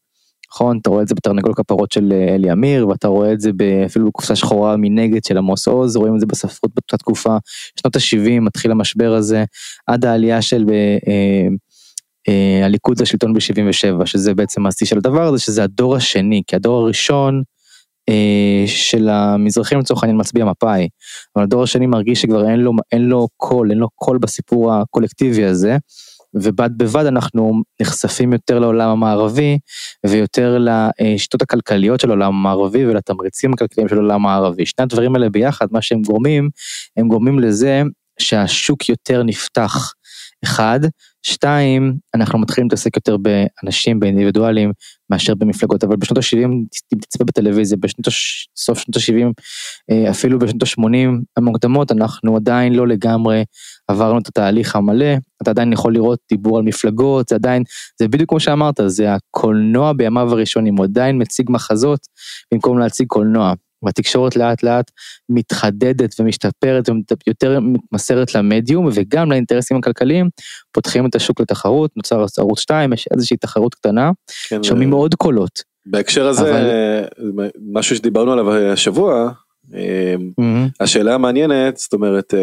נכון? 0.54 0.78
אתה 0.82 0.90
רואה 0.90 1.02
את 1.02 1.08
זה 1.08 1.16
בתרנגול 1.16 1.54
כפרות 1.54 1.92
של 1.92 2.14
אה, 2.14 2.36
אלי 2.36 2.52
אמיר, 2.52 2.88
ואתה 2.88 3.08
רואה 3.08 3.34
את 3.34 3.42
זה 3.42 3.52
אפילו 3.86 4.08
בקופסה 4.08 4.36
שחורה 4.36 4.78
מנגד 4.78 5.24
של 5.24 5.38
עמוס 5.38 5.68
עוז, 5.68 5.96
רואים 5.96 6.16
את 6.16 6.20
זה 6.20 6.26
בספרות 6.26 6.72
באותה 6.76 6.98
תקופה, 6.98 7.38
שנות 7.80 7.96
ה-70 7.96 8.40
מתחיל 8.42 8.72
המשבר 8.72 9.14
הזה, 9.14 9.44
עד 9.88 10.06
העלייה 10.06 10.42
של 10.42 10.66
אה, 10.70 10.98
אה, 11.08 11.48
אה, 12.30 12.66
הליכוד 12.66 13.02
לשלטון 13.02 13.34
ב-77, 13.34 14.06
שזה 14.06 14.34
בעצם 14.34 14.66
השיא 14.66 14.88
של 14.88 14.98
הדבר 14.98 15.24
הזה, 15.24 15.40
שזה 15.40 15.64
הדור 15.64 15.96
השני, 15.96 16.42
כי 16.48 16.56
הדור 16.56 16.82
הראשון 16.82 17.44
של 18.66 19.10
המזרחים 19.10 19.80
לצורך 19.80 20.04
העניין 20.04 20.20
מצביע 20.20 20.46
מפא"י, 20.46 20.88
אבל 21.36 21.44
הדור 21.44 21.64
השני 21.64 21.88
מרגיש 21.88 22.22
שכבר 22.22 22.50
אין 22.50 22.60
לו, 22.60 22.72
אין 22.92 23.02
לו 23.02 23.28
קול, 23.38 23.70
אין 23.72 23.78
לו 23.78 23.88
קול 23.96 24.18
בסיפור 24.18 24.74
הקולקטיבי 24.74 25.46
הזה, 25.46 25.78
ובד 26.34 26.70
בבד 26.78 27.06
אנחנו 27.06 27.62
נחשפים 27.82 28.34
יותר 28.34 28.60
לעולם 28.60 28.90
המערבי 28.90 29.58
ויותר 30.06 30.58
לשיטות 30.60 31.42
הכלכליות 31.42 32.00
של 32.00 32.10
העולם 32.10 32.36
המערבי 32.36 32.86
ולתמריצים 32.86 33.54
הכלכליים 33.54 33.90
של 33.90 33.96
העולם 33.96 34.16
המערבי. 34.16 34.66
שני 34.66 34.84
הדברים 34.84 35.16
האלה 35.16 35.30
ביחד, 35.30 35.68
מה 35.72 35.82
שהם 35.82 36.02
גורמים, 36.02 36.50
הם 36.98 37.08
גורמים 37.08 37.40
לזה 37.40 37.82
שהשוק 38.20 38.90
יותר 38.90 39.24
נפתח. 39.24 39.94
אחד, 40.44 40.80
שתיים, 41.28 41.98
אנחנו 42.16 42.40
מתחילים 42.40 42.66
להתעסק 42.66 42.96
יותר 42.96 43.18
באנשים, 43.18 44.00
באינדיבידואלים, 44.00 44.72
מאשר 45.10 45.36
במפלגות, 45.36 45.84
אבל 45.84 45.96
בשנות 45.96 46.18
ה-70, 46.18 46.46
אם 46.46 47.00
תצפה 47.02 47.24
בטלוויזיה, 47.24 47.78
בשנות. 47.82 48.08
סוף 48.58 48.80
שנות 48.80 48.98
ה-70, 48.98 49.32
אפילו 50.10 50.40
בשנות 50.40 50.64
ה-80 50.64 51.22
המוקדמות, 51.38 51.92
אנחנו 51.92 52.36
עדיין 52.36 52.74
לא 52.74 52.88
לגמרי 52.88 53.44
עברנו 53.88 54.20
את 54.20 54.28
התהליך 54.28 54.76
המלא, 54.76 55.16
אתה 55.42 55.52
עדיין 55.52 55.74
יכול 55.74 55.94
לראות 55.94 56.20
דיבור 56.30 56.58
על 56.58 56.64
מפלגות, 56.64 57.28
זה 57.30 57.36
עדיין, 57.36 57.64
זה 58.00 58.08
בדיוק 58.08 58.30
כמו 58.30 58.40
שאמרת, 58.40 58.80
זה 58.88 59.14
הקולנוע 59.14 59.94
בימיו 59.94 60.32
הראשונים, 60.32 60.78
הוא 60.78 60.86
עדיין 60.86 61.22
מציג 61.22 61.46
מחזות 61.50 62.00
במקום 62.54 62.80
להציג 62.80 63.08
קולנוע. 63.08 63.54
והתקשורת 63.84 64.36
לאט 64.36 64.64
לאט 64.64 64.92
מתחדדת 65.30 66.20
ומשתפרת 66.20 66.90
ויותר 67.28 67.60
מתמסרת 67.60 68.36
למדיום 68.36 68.90
וגם 68.94 69.32
לאינטרסים 69.32 69.78
הכלכליים, 69.78 70.30
פותחים 70.72 71.06
את 71.06 71.16
השוק 71.16 71.42
לתחרות, 71.42 71.92
נוצר 71.98 72.26
ערוץ 72.38 72.60
2, 72.60 72.94
יש 72.94 73.08
איזושהי 73.14 73.38
תחרות 73.38 73.76
קטנה, 73.76 74.12
כן, 74.50 74.64
שומעים 74.64 74.90
מאוד 74.90 75.16
קולות. 75.16 75.64
בהקשר 75.86 76.28
הזה, 76.28 76.52
אבל... 76.52 76.70
משהו 77.72 77.96
שדיברנו 77.96 78.32
עליו 78.32 78.54
השבוע, 78.54 79.32
mm-hmm. 79.66 80.44
השאלה 80.80 81.16
המעניינת, 81.16 81.78
זאת 81.78 81.94
אומרת, 81.94 82.34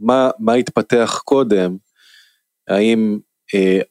מה, 0.00 0.30
מה 0.38 0.54
התפתח 0.54 1.20
קודם, 1.24 1.76
האם 2.68 3.18
אה, 3.18 3.31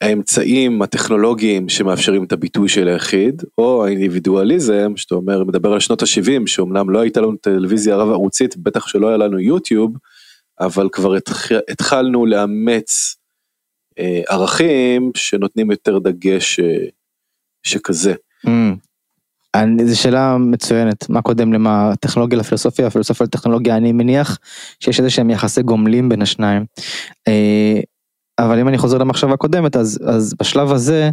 האמצעים 0.02 0.82
הטכנולוגיים 0.82 1.70
שמאפשרים 1.70 2.24
את 2.24 2.32
הביטוי 2.32 2.70
של 2.70 2.88
היחיד, 2.88 3.44
או 3.58 3.86
האינדיבידואליזם, 3.86 4.94
שאתה 4.96 5.16
אומר, 5.16 5.44
מדבר 5.44 5.74
על 5.74 5.80
שנות 5.80 6.02
ה-70, 6.02 6.48
שאומנם 6.48 6.90
לא 6.90 7.00
הייתה 7.00 7.22
לנו 7.22 7.36
טלוויזיה 7.36 7.96
רב 7.96 8.10
ערוצית, 8.10 8.58
בטח 8.58 8.88
שלא 8.88 9.08
היה 9.08 9.18
לנו 9.18 9.40
יוטיוב, 9.40 9.98
אבל 10.60 10.90
כבר 10.92 11.16
התחלנו 11.70 12.26
לאמץ 12.26 13.16
אה, 14.00 14.22
ערכים 14.28 15.12
שנותנים 15.16 15.72
יותר 15.72 16.00
דגש 16.00 16.60
אה, 16.60 16.86
שכזה. 17.64 18.14
Mm. 18.48 18.50
אני, 19.56 19.86
זו 19.86 20.02
שאלה 20.02 20.38
מצוינת, 20.38 21.10
מה 21.10 21.22
קודם 21.22 21.54
למה, 21.54 21.92
טכנולוגיה 22.00 22.40
לפילוסופיה, 22.40 22.90
פילוסופיה 22.90 23.26
לטכנולוגיה, 23.26 23.78
אני 23.78 23.92
מניח 23.92 24.40
שיש 24.80 25.00
איזה 25.00 25.10
שהם 25.10 25.30
יחסי 25.30 25.62
גומלים 25.62 26.10
בין 26.10 26.22
השניים. 26.22 26.66
אבל 28.44 28.60
אם 28.60 28.68
אני 28.68 28.78
חוזר 28.78 28.98
למחשבה 28.98 29.34
הקודמת, 29.34 29.76
אז, 29.76 30.00
אז 30.06 30.34
בשלב 30.40 30.72
הזה, 30.72 31.10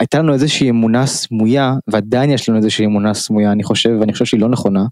הייתה 0.00 0.18
לנו 0.18 0.32
איזושהי 0.32 0.70
אמונה 0.70 1.06
סמויה, 1.06 1.74
ועדיין 1.88 2.30
יש 2.30 2.48
לנו 2.48 2.58
איזושהי 2.58 2.86
אמונה 2.86 3.14
סמויה, 3.14 3.52
אני 3.52 3.64
חושב, 3.64 3.90
ואני 4.00 4.12
חושב 4.12 4.24
שהיא 4.24 4.40
לא 4.40 4.48
נכונה, 4.48 4.84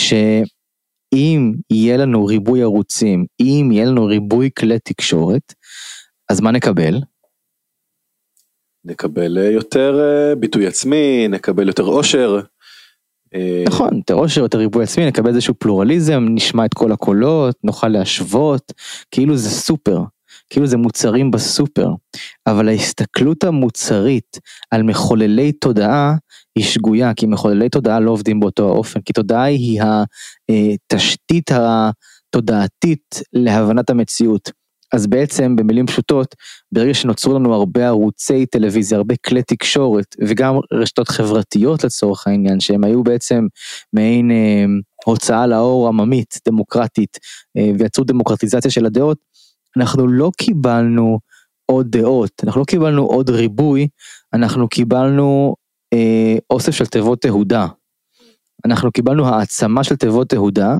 שאם 0.00 1.52
יהיה 1.70 1.96
לנו 1.96 2.24
ריבוי 2.24 2.62
ערוצים, 2.62 3.24
אם 3.40 3.68
יהיה 3.72 3.84
לנו 3.84 4.06
ריבוי 4.06 4.50
כלי 4.58 4.78
תקשורת, 4.78 5.54
אז 6.30 6.40
מה 6.40 6.50
נקבל? 6.50 7.00
נקבל 8.84 9.38
אה, 9.38 9.50
יותר 9.50 10.00
אה, 10.00 10.34
ביטוי 10.34 10.66
עצמי, 10.66 11.28
נקבל 11.28 11.66
יותר 11.66 11.82
עושר. 11.82 12.40
אה, 13.34 13.64
נכון, 13.66 13.96
יותר 13.96 14.14
עושר, 14.14 14.40
יותר 14.40 14.58
ריבוי 14.58 14.84
עצמי, 14.84 15.06
נקבל 15.06 15.28
איזשהו 15.28 15.54
פלורליזם, 15.54 16.26
נשמע 16.30 16.64
את 16.64 16.74
כל 16.74 16.92
הקולות, 16.92 17.56
נוכל 17.64 17.88
להשוות, 17.88 18.72
כאילו 19.10 19.36
זה 19.36 19.50
סופר. 19.50 19.98
כאילו 20.50 20.66
זה 20.66 20.76
מוצרים 20.76 21.30
בסופר, 21.30 21.88
אבל 22.46 22.68
ההסתכלות 22.68 23.44
המוצרית 23.44 24.38
על 24.70 24.82
מחוללי 24.82 25.52
תודעה 25.52 26.14
היא 26.56 26.64
שגויה, 26.64 27.14
כי 27.14 27.26
מחוללי 27.26 27.68
תודעה 27.68 28.00
לא 28.00 28.10
עובדים 28.10 28.40
באותו 28.40 28.68
האופן, 28.68 29.00
כי 29.00 29.12
תודעה 29.12 29.44
היא 29.44 29.82
התשתית 30.50 31.50
התודעתית 31.52 33.22
להבנת 33.32 33.90
המציאות. 33.90 34.50
אז 34.94 35.06
בעצם 35.06 35.56
במילים 35.56 35.86
פשוטות, 35.86 36.34
ברגע 36.72 36.94
שנוצרו 36.94 37.34
לנו 37.34 37.54
הרבה 37.54 37.86
ערוצי 37.86 38.46
טלוויזיה, 38.46 38.98
הרבה 38.98 39.14
כלי 39.26 39.42
תקשורת 39.42 40.16
וגם 40.20 40.54
רשתות 40.72 41.08
חברתיות 41.08 41.84
לצורך 41.84 42.26
העניין, 42.26 42.60
שהם 42.60 42.84
היו 42.84 43.02
בעצם 43.02 43.46
מעין 43.92 44.30
אה, 44.30 44.64
הוצאה 45.04 45.46
לאור 45.46 45.88
עממית, 45.88 46.38
דמוקרטית, 46.48 47.18
אה, 47.56 47.70
ויצרו 47.78 48.04
דמוקרטיזציה 48.04 48.70
של 48.70 48.86
הדעות, 48.86 49.18
אנחנו 49.76 50.06
לא 50.06 50.30
קיבלנו 50.36 51.18
עוד 51.66 51.86
דעות, 51.90 52.30
אנחנו 52.44 52.60
לא 52.60 52.64
קיבלנו 52.64 53.02
עוד 53.02 53.30
ריבוי, 53.30 53.88
אנחנו 54.32 54.68
קיבלנו 54.68 55.54
אה, 55.92 56.36
אוסף 56.50 56.72
של 56.72 56.86
תיבות 56.86 57.20
תהודה. 57.20 57.66
אנחנו 58.66 58.92
קיבלנו 58.92 59.28
העצמה 59.28 59.84
של 59.84 59.96
תיבות 59.96 60.28
תהודה, 60.28 60.76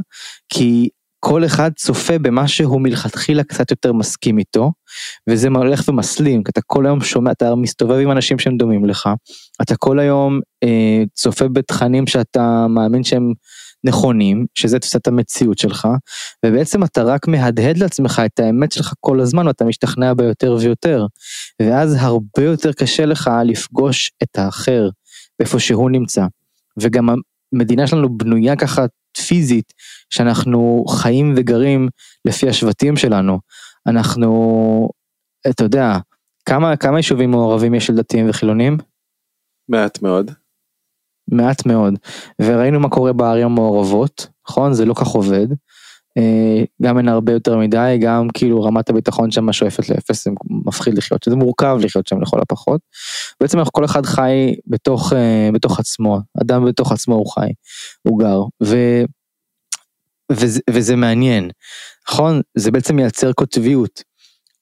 כי 0.49 0.89
כל 1.21 1.45
אחד 1.45 1.71
צופה 1.77 2.19
במה 2.19 2.49
שהוא 2.49 2.81
מלכתחילה 2.81 3.45
קצת 3.45 3.71
יותר 3.71 3.93
מסכים 3.93 4.39
איתו, 4.39 4.73
וזה 5.31 5.49
הולך 5.49 5.89
ומסלים, 5.89 6.45
כי 6.45 6.51
אתה 6.51 6.61
כל 6.67 6.87
היום 6.87 7.01
שומע, 7.01 7.31
אתה 7.31 7.55
מסתובב 7.55 7.95
עם 7.95 8.11
אנשים 8.11 8.39
שהם 8.39 8.57
דומים 8.57 8.85
לך, 8.85 9.09
אתה 9.63 9.77
כל 9.77 9.99
היום 9.99 10.41
אה, 10.65 11.03
צופה 11.15 11.49
בתכנים 11.49 12.07
שאתה 12.07 12.67
מאמין 12.69 13.05
שהם 13.05 13.33
נכונים, 13.85 14.47
שזה 14.55 14.79
תפיסת 14.79 15.07
המציאות 15.07 15.59
שלך, 15.59 15.89
ובעצם 16.47 16.85
אתה 16.85 17.03
רק 17.03 17.29
מהדהד 17.29 17.79
לעצמך 17.79 18.23
את 18.27 18.41
האמת 18.41 18.73
שלך 18.73 18.93
כל 19.01 19.21
הזמן 19.21 19.47
ואתה 19.47 19.65
משתכנע 19.65 20.15
בה 20.15 20.25
יותר 20.25 20.57
ויותר. 20.61 21.07
ואז 21.63 21.97
הרבה 22.01 22.45
יותר 22.45 22.73
קשה 22.73 23.07
לך 23.07 23.31
לפגוש 23.45 24.13
את 24.23 24.39
האחר, 24.39 24.89
באיפה 25.39 25.61
שהוא 25.61 25.91
נמצא. 25.91 26.27
וגם 26.81 27.09
המדינה 27.53 27.87
שלנו 27.87 28.19
בנויה 28.19 28.57
ככה 28.57 28.85
פיזית, 29.27 29.73
שאנחנו 30.11 30.85
חיים 30.89 31.35
וגרים 31.37 31.89
לפי 32.25 32.49
השבטים 32.49 32.97
שלנו. 32.97 33.39
אנחנו, 33.87 34.89
אתה 35.51 35.65
יודע, 35.65 35.99
כמה, 36.47 36.77
כמה 36.77 36.99
יישובים 36.99 37.31
מעורבים 37.31 37.75
יש 37.75 37.87
של 37.87 37.95
דתיים 37.95 38.31
וחילונים? 38.31 38.79
מעט 39.69 40.03
מאוד. 40.03 40.31
מעט 41.29 41.67
מאוד, 41.67 41.95
וראינו 42.43 42.81
מה 42.81 42.89
קורה 42.89 43.13
בערים 43.13 43.47
המעורבות, 43.47 44.27
נכון? 44.49 44.73
זה 44.73 44.85
לא 44.85 44.95
כך 44.95 45.07
עובד. 45.07 45.47
אה, 46.19 46.65
גם 46.83 46.99
אין 46.99 47.09
הרבה 47.09 47.33
יותר 47.33 47.57
מדי, 47.57 47.99
גם 48.01 48.29
כאילו 48.35 48.63
רמת 48.63 48.91
הביטחון 48.91 49.31
שם 49.31 49.53
שואפת 49.53 49.89
לאפס, 49.89 50.25
זה 50.25 50.31
מפחיד 50.67 50.99
לחיות, 50.99 51.27
זה 51.29 51.37
מורכב 51.37 51.79
לחיות 51.81 52.07
שם 52.07 52.21
לכל 52.21 52.41
הפחות. 52.41 52.81
בעצם 53.41 53.59
אנחנו 53.59 53.73
כל 53.73 53.85
אחד 53.85 54.07
חי 54.07 54.55
בתוך, 54.67 55.13
אה, 55.13 55.51
בתוך 55.53 55.81
עצמו, 55.81 56.19
אדם 56.43 56.65
בתוך 56.65 56.93
עצמו 56.93 57.15
הוא 57.15 57.33
חי, 57.35 57.49
הוא 58.03 58.19
גר, 58.19 58.41
ו, 58.63 58.77
וזה, 60.33 60.61
וזה 60.71 60.97
מעניין, 60.97 61.51
נכון? 62.09 62.41
זה 62.55 62.71
בעצם 62.71 62.97
מייצר 62.97 63.33
קוטביות. 63.33 64.03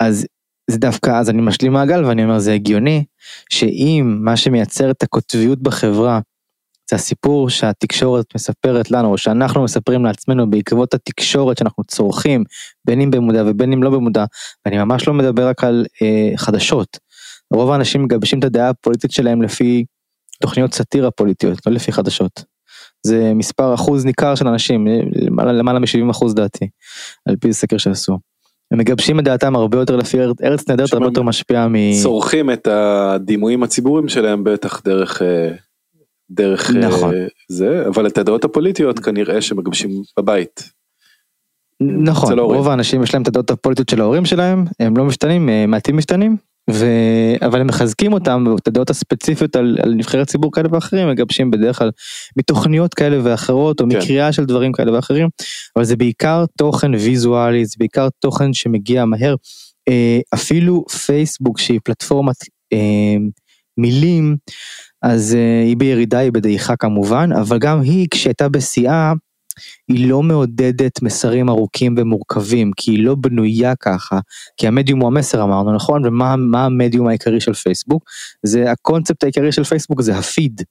אז 0.01 0.27
זה 0.71 0.79
דווקא, 0.79 1.11
אז 1.11 1.31
אני 1.31 1.43
משלים 1.43 1.73
מעגל 1.73 2.05
ואני 2.05 2.25
אומר 2.25 2.39
זה 2.39 2.53
הגיוני, 2.53 3.05
שאם 3.51 4.19
מה 4.21 4.37
שמייצר 4.37 4.91
את 4.91 5.03
הקוטביות 5.03 5.63
בחברה 5.63 6.21
זה 6.93 6.97
הסיפור 6.97 7.51
שהתקשורת 7.51 8.27
מספרת 8.35 8.91
לנו, 8.91 9.09
או 9.09 9.19
שאנחנו 9.19 9.63
מספרים 9.63 10.05
לעצמנו 10.05 10.51
בעקבות 10.51 10.95
התקשורת 10.95 11.59
שאנחנו 11.59 11.85
צורכים, 11.85 12.45
בין 12.85 13.01
אם 13.01 13.11
במודע 13.11 13.43
ובין 13.47 13.73
אם 13.73 13.83
לא 13.83 13.91
במודע, 13.91 14.25
ואני 14.67 14.79
ממש 14.79 15.09
לא 15.09 15.15
מדבר 15.15 15.49
רק 15.49 15.65
על 15.65 15.87
אה, 16.03 16.37
חדשות. 16.37 16.99
רוב 17.55 17.71
האנשים 17.71 18.03
מגבשים 18.03 18.39
את 18.39 18.45
הדעה 18.45 18.69
הפוליטית 18.69 19.11
שלהם 19.11 19.43
לפי 19.43 19.85
תוכניות 20.41 20.75
סאטירה 20.75 21.11
פוליטיות, 21.11 21.59
לא 21.67 21.73
לפי 21.73 21.93
חדשות. 21.93 22.45
זה 23.07 23.33
מספר 23.35 23.75
אחוז 23.75 24.05
ניכר 24.05 24.35
של 24.35 24.49
אנשים, 24.49 24.87
למעלה, 25.13 25.53
למעלה 25.53 25.79
מ-70 25.79 26.11
אחוז 26.11 26.35
דעתי, 26.35 26.69
על 27.29 27.37
פי 27.37 27.53
סקר 27.53 27.79
שעשו. 27.79 28.19
הם 28.73 28.79
מגבשים 28.79 29.21
את 29.21 29.25
דעתם 29.25 29.57
הרבה 29.57 29.79
יותר 29.79 29.97
לפי 29.97 30.21
ארץ 30.21 30.69
נהדרת 30.69 30.93
הרבה 30.93 31.07
יותר 31.07 31.23
משפיעה 31.23 31.69
מ... 31.69 31.75
צורכים 32.03 32.51
את 32.51 32.67
הדימויים 32.67 33.63
הציבוריים 33.63 34.09
שלהם 34.09 34.45
בטח 34.45 34.83
דרך 34.85 35.23
אה, 35.23 35.49
דרך 36.35 36.71
נכון. 36.71 37.15
זה 37.49 37.85
אבל 37.89 38.07
את 38.07 38.19
הדעות 38.19 38.45
הפוליטיות 38.45 38.99
כנראה 38.99 39.43
שמגבשים 39.43 39.91
בבית. 40.19 40.71
נכון 41.83 42.39
רוב 42.39 42.69
האנשים 42.69 43.03
יש 43.03 43.15
להם 43.15 43.23
את 43.23 43.29
הדעות 43.29 43.51
הפוליטיות 43.51 43.89
של 43.89 44.01
ההורים 44.01 44.25
שלהם 44.25 44.65
הם 44.81 44.97
לא 44.97 45.05
משתנים 45.05 45.49
מעטים 45.69 45.97
משתנים 45.97 46.37
ו... 46.71 46.87
אבל 47.47 47.61
הם 47.61 47.67
מחזקים 47.67 48.13
אותם 48.13 48.45
את 48.63 48.69
הדעות 48.69 48.91
הספציפיות 48.91 49.57
על, 49.57 49.79
על 49.83 49.95
נבחרי 49.95 50.25
ציבור 50.25 50.53
כאלה 50.53 50.69
ואחרים 50.73 51.09
מגבשים 51.09 51.51
בדרך 51.51 51.79
כלל 51.79 51.91
מתוכניות 52.37 52.95
כאלה 52.95 53.19
ואחרות 53.23 53.81
או 53.81 53.87
כן. 53.91 53.99
מקריאה 53.99 54.33
של 54.33 54.45
דברים 54.45 54.73
כאלה 54.73 54.93
ואחרים 54.93 55.29
אבל 55.77 55.85
זה 55.85 55.97
בעיקר 55.97 56.45
תוכן 56.59 56.95
ויזואלי 56.95 57.65
זה 57.65 57.75
בעיקר 57.79 58.09
תוכן 58.21 58.53
שמגיע 58.53 59.05
מהר 59.05 59.35
אה, 59.89 60.21
אפילו 60.35 60.85
פייסבוק 61.07 61.59
שהיא 61.59 61.81
פלטפורמת 61.85 62.37
אה, 62.73 63.17
מילים 63.79 64.37
אז 65.03 65.35
אה, 65.35 65.63
היא 65.63 65.77
בירידה 65.77 66.19
היא 66.19 66.33
בדעיכה 66.33 66.77
כמובן 66.77 67.31
אבל 67.41 67.59
גם 67.59 67.81
היא 67.81 68.07
כשהייתה 68.11 68.49
בשיאה 68.49 69.13
היא 69.89 70.09
לא 70.09 70.23
מעודדת 70.23 71.03
מסרים 71.03 71.49
ארוכים 71.49 71.95
ומורכבים, 71.99 72.71
כי 72.77 72.91
היא 72.91 73.05
לא 73.05 73.15
בנויה 73.15 73.77
ככה, 73.77 74.19
כי 74.57 74.67
המדיום 74.67 75.01
הוא 75.01 75.07
המסר 75.07 75.43
אמרנו, 75.43 75.75
נכון? 75.75 76.07
ומה 76.07 76.65
המדיום 76.65 77.09
העיקרי 77.09 77.41
של 77.41 77.53
פייסבוק? 77.53 78.05
זה 78.43 78.71
הקונספט 78.71 79.23
העיקרי 79.25 79.53
של 79.53 79.65
פייסבוק 79.65 80.03
זה 80.03 80.17
הפיד. 80.19 80.63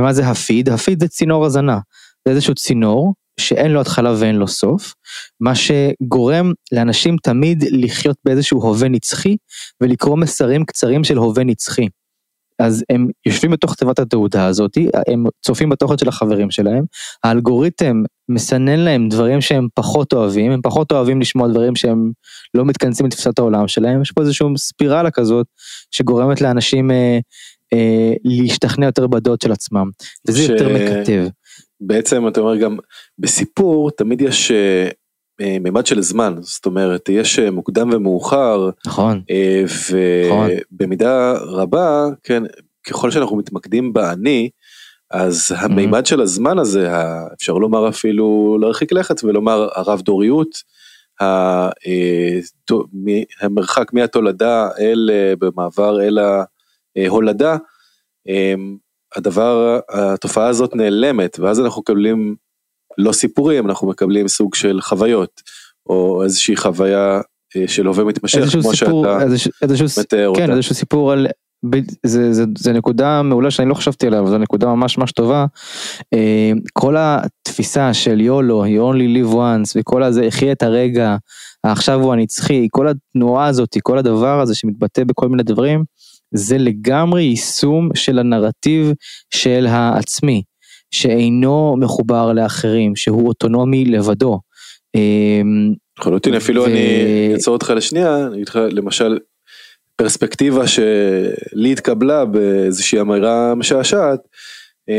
ומה 0.00 0.12
זה 0.12 0.28
הפיד? 0.28 0.68
הפיד 0.68 1.00
זה 1.00 1.08
צינור 1.08 1.46
הזנה. 1.46 1.78
זה 2.24 2.34
איזשהו 2.34 2.54
צינור 2.54 3.14
שאין 3.40 3.70
לו 3.70 3.80
התחלה 3.80 4.14
ואין 4.18 4.36
לו 4.36 4.48
סוף, 4.48 4.94
מה 5.40 5.52
שגורם 5.54 6.52
לאנשים 6.72 7.16
תמיד 7.22 7.64
לחיות 7.70 8.16
באיזשהו 8.24 8.62
הווה 8.62 8.88
נצחי 8.88 9.36
ולקרוא 9.80 10.16
מסרים 10.16 10.64
קצרים 10.64 11.04
של 11.04 11.16
הווה 11.18 11.44
נצחי. 11.44 11.88
אז 12.58 12.84
הם 12.90 13.08
יושבים 13.26 13.50
בתוך 13.50 13.74
תיבת 13.74 13.98
התעודה 13.98 14.46
הזאת, 14.46 14.78
הם 15.08 15.24
צופים 15.42 15.68
בתוכן 15.68 15.98
של 15.98 16.08
החברים 16.08 16.50
שלהם, 16.50 16.84
האלגוריתם 17.24 18.02
מסנן 18.28 18.78
להם 18.78 19.08
דברים 19.08 19.40
שהם 19.40 19.68
פחות 19.74 20.12
אוהבים, 20.12 20.52
הם 20.52 20.60
פחות 20.62 20.92
אוהבים 20.92 21.20
לשמוע 21.20 21.48
דברים 21.48 21.76
שהם 21.76 22.12
לא 22.54 22.64
מתכנסים 22.64 23.06
לתפיסת 23.06 23.38
העולם 23.38 23.68
שלהם, 23.68 24.02
יש 24.02 24.12
פה 24.12 24.20
איזושהי 24.20 24.46
ספירלה 24.56 25.10
כזאת 25.10 25.46
שגורמת 25.90 26.40
לאנשים 26.40 26.90
אה, 26.90 27.18
אה, 27.72 28.12
להשתכנע 28.24 28.86
יותר 28.86 29.06
בדעות 29.06 29.40
של 29.42 29.52
עצמם, 29.52 29.90
וזה 30.28 30.42
ש... 30.42 30.48
יותר 30.48 30.68
מקטב. 30.68 31.26
בעצם 31.80 32.28
אתה 32.28 32.40
אומר 32.40 32.56
גם 32.56 32.76
בסיפור 33.18 33.90
תמיד 33.90 34.20
יש 34.20 34.50
אה, 34.50 34.88
מימד 35.40 35.86
של 35.86 36.02
זמן 36.02 36.34
זאת 36.40 36.66
אומרת 36.66 37.08
יש 37.08 37.38
אה, 37.38 37.50
מוקדם 37.50 37.90
ומאוחר 37.92 38.70
נכון 38.86 39.22
ובמידה 40.72 41.32
נכון. 41.36 41.48
רבה 41.48 42.06
כן 42.22 42.42
ככל 42.86 43.10
שאנחנו 43.10 43.36
מתמקדים 43.36 43.92
באני 43.92 44.50
אז 45.10 45.52
המימד 45.58 46.04
mm-hmm. 46.04 46.08
של 46.08 46.20
הזמן 46.20 46.58
הזה 46.58 46.90
אפשר 47.34 47.52
לומר 47.52 47.88
אפילו 47.88 48.58
להרחיק 48.60 48.92
לכת 48.92 49.24
ולומר 49.24 49.68
הרב 49.74 50.00
דוריות 50.00 50.48
המרחק 53.40 53.92
מהתולדה 53.92 54.68
אל 54.78 55.10
במעבר 55.38 56.02
אל 56.02 56.18
ההולדה 56.96 57.56
הדבר 59.16 59.78
התופעה 59.88 60.48
הזאת 60.48 60.74
נעלמת 60.74 61.38
ואז 61.38 61.60
אנחנו 61.60 61.80
מקבלים 61.80 62.36
לא 62.98 63.12
סיפורים, 63.12 63.66
אנחנו 63.66 63.88
מקבלים 63.88 64.28
סוג 64.28 64.54
של 64.54 64.80
חוויות, 64.80 65.42
או 65.88 66.22
איזושהי 66.24 66.56
חוויה 66.56 67.20
אה, 67.56 67.68
של 67.68 67.86
הווה 67.86 68.04
מתמשך, 68.04 68.38
כמו 68.38 68.72
סיפור, 68.74 69.04
שאתה 69.04 69.22
איזשהו, 69.22 69.50
איזשהו, 69.62 69.86
מתאר 70.00 70.32
כן, 70.36 70.42
אותה. 70.42 70.52
איזשהו 70.52 70.74
סיפור 70.74 71.12
על, 71.12 71.26
זה, 72.06 72.32
זה, 72.32 72.44
זה 72.58 72.72
נקודה 72.72 73.22
מעולה 73.22 73.50
שאני 73.50 73.68
לא 73.68 73.74
חשבתי 73.74 74.06
עליה, 74.06 74.20
אבל 74.20 74.30
זו 74.30 74.38
נקודה 74.38 74.66
ממש 74.66 74.98
ממש 74.98 75.12
טובה. 75.12 75.46
אה, 76.14 76.52
כל 76.72 76.96
התפיסה 76.98 77.94
של 77.94 78.20
יולו, 78.20 78.64
you 78.66 78.94
only 78.94 79.18
live 79.18 79.34
once, 79.34 79.72
וכל 79.76 80.02
הזה, 80.02 80.26
חי 80.30 80.52
את 80.52 80.62
הרגע, 80.62 81.16
עכשיו 81.62 82.02
הוא 82.02 82.12
הנצחי, 82.12 82.68
כל 82.70 82.88
התנועה 82.88 83.46
הזאת, 83.46 83.76
כל 83.82 83.98
הדבר 83.98 84.40
הזה 84.40 84.54
שמתבטא 84.54 85.04
בכל 85.04 85.28
מיני 85.28 85.42
דברים, 85.42 85.84
זה 86.34 86.58
לגמרי 86.58 87.22
יישום 87.22 87.88
של 87.94 88.18
הנרטיב 88.18 88.92
של 89.30 89.66
העצמי. 89.66 90.42
שאינו 90.90 91.76
מחובר 91.78 92.32
לאחרים, 92.32 92.96
שהוא 92.96 93.28
אוטונומי 93.28 93.84
לבדו. 93.84 94.40
אמ, 94.94 95.72
לחלוטין 95.98 96.34
אפילו 96.34 96.66
אני 96.66 97.30
אעצור 97.32 97.54
אותך 97.54 97.72
לשנייה, 97.76 98.26
אני 98.26 98.34
אגיד 98.34 98.48
לך 98.48 98.58
למשל 98.70 99.18
פרספקטיבה 99.96 100.66
שלי 100.66 101.72
התקבלה 101.72 102.24
באיזושהי 102.24 103.00
אמירה 103.00 103.54
משעשעת, 103.54 104.20
היה 104.86 104.96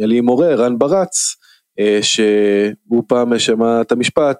אה, 0.00 0.06
לי 0.06 0.20
מורה 0.20 0.54
רן 0.54 0.78
ברץ, 0.78 1.36
אה, 1.78 1.98
שהוא 2.02 3.02
פעם 3.08 3.38
שמע 3.38 3.80
את 3.80 3.92
המשפט, 3.92 4.36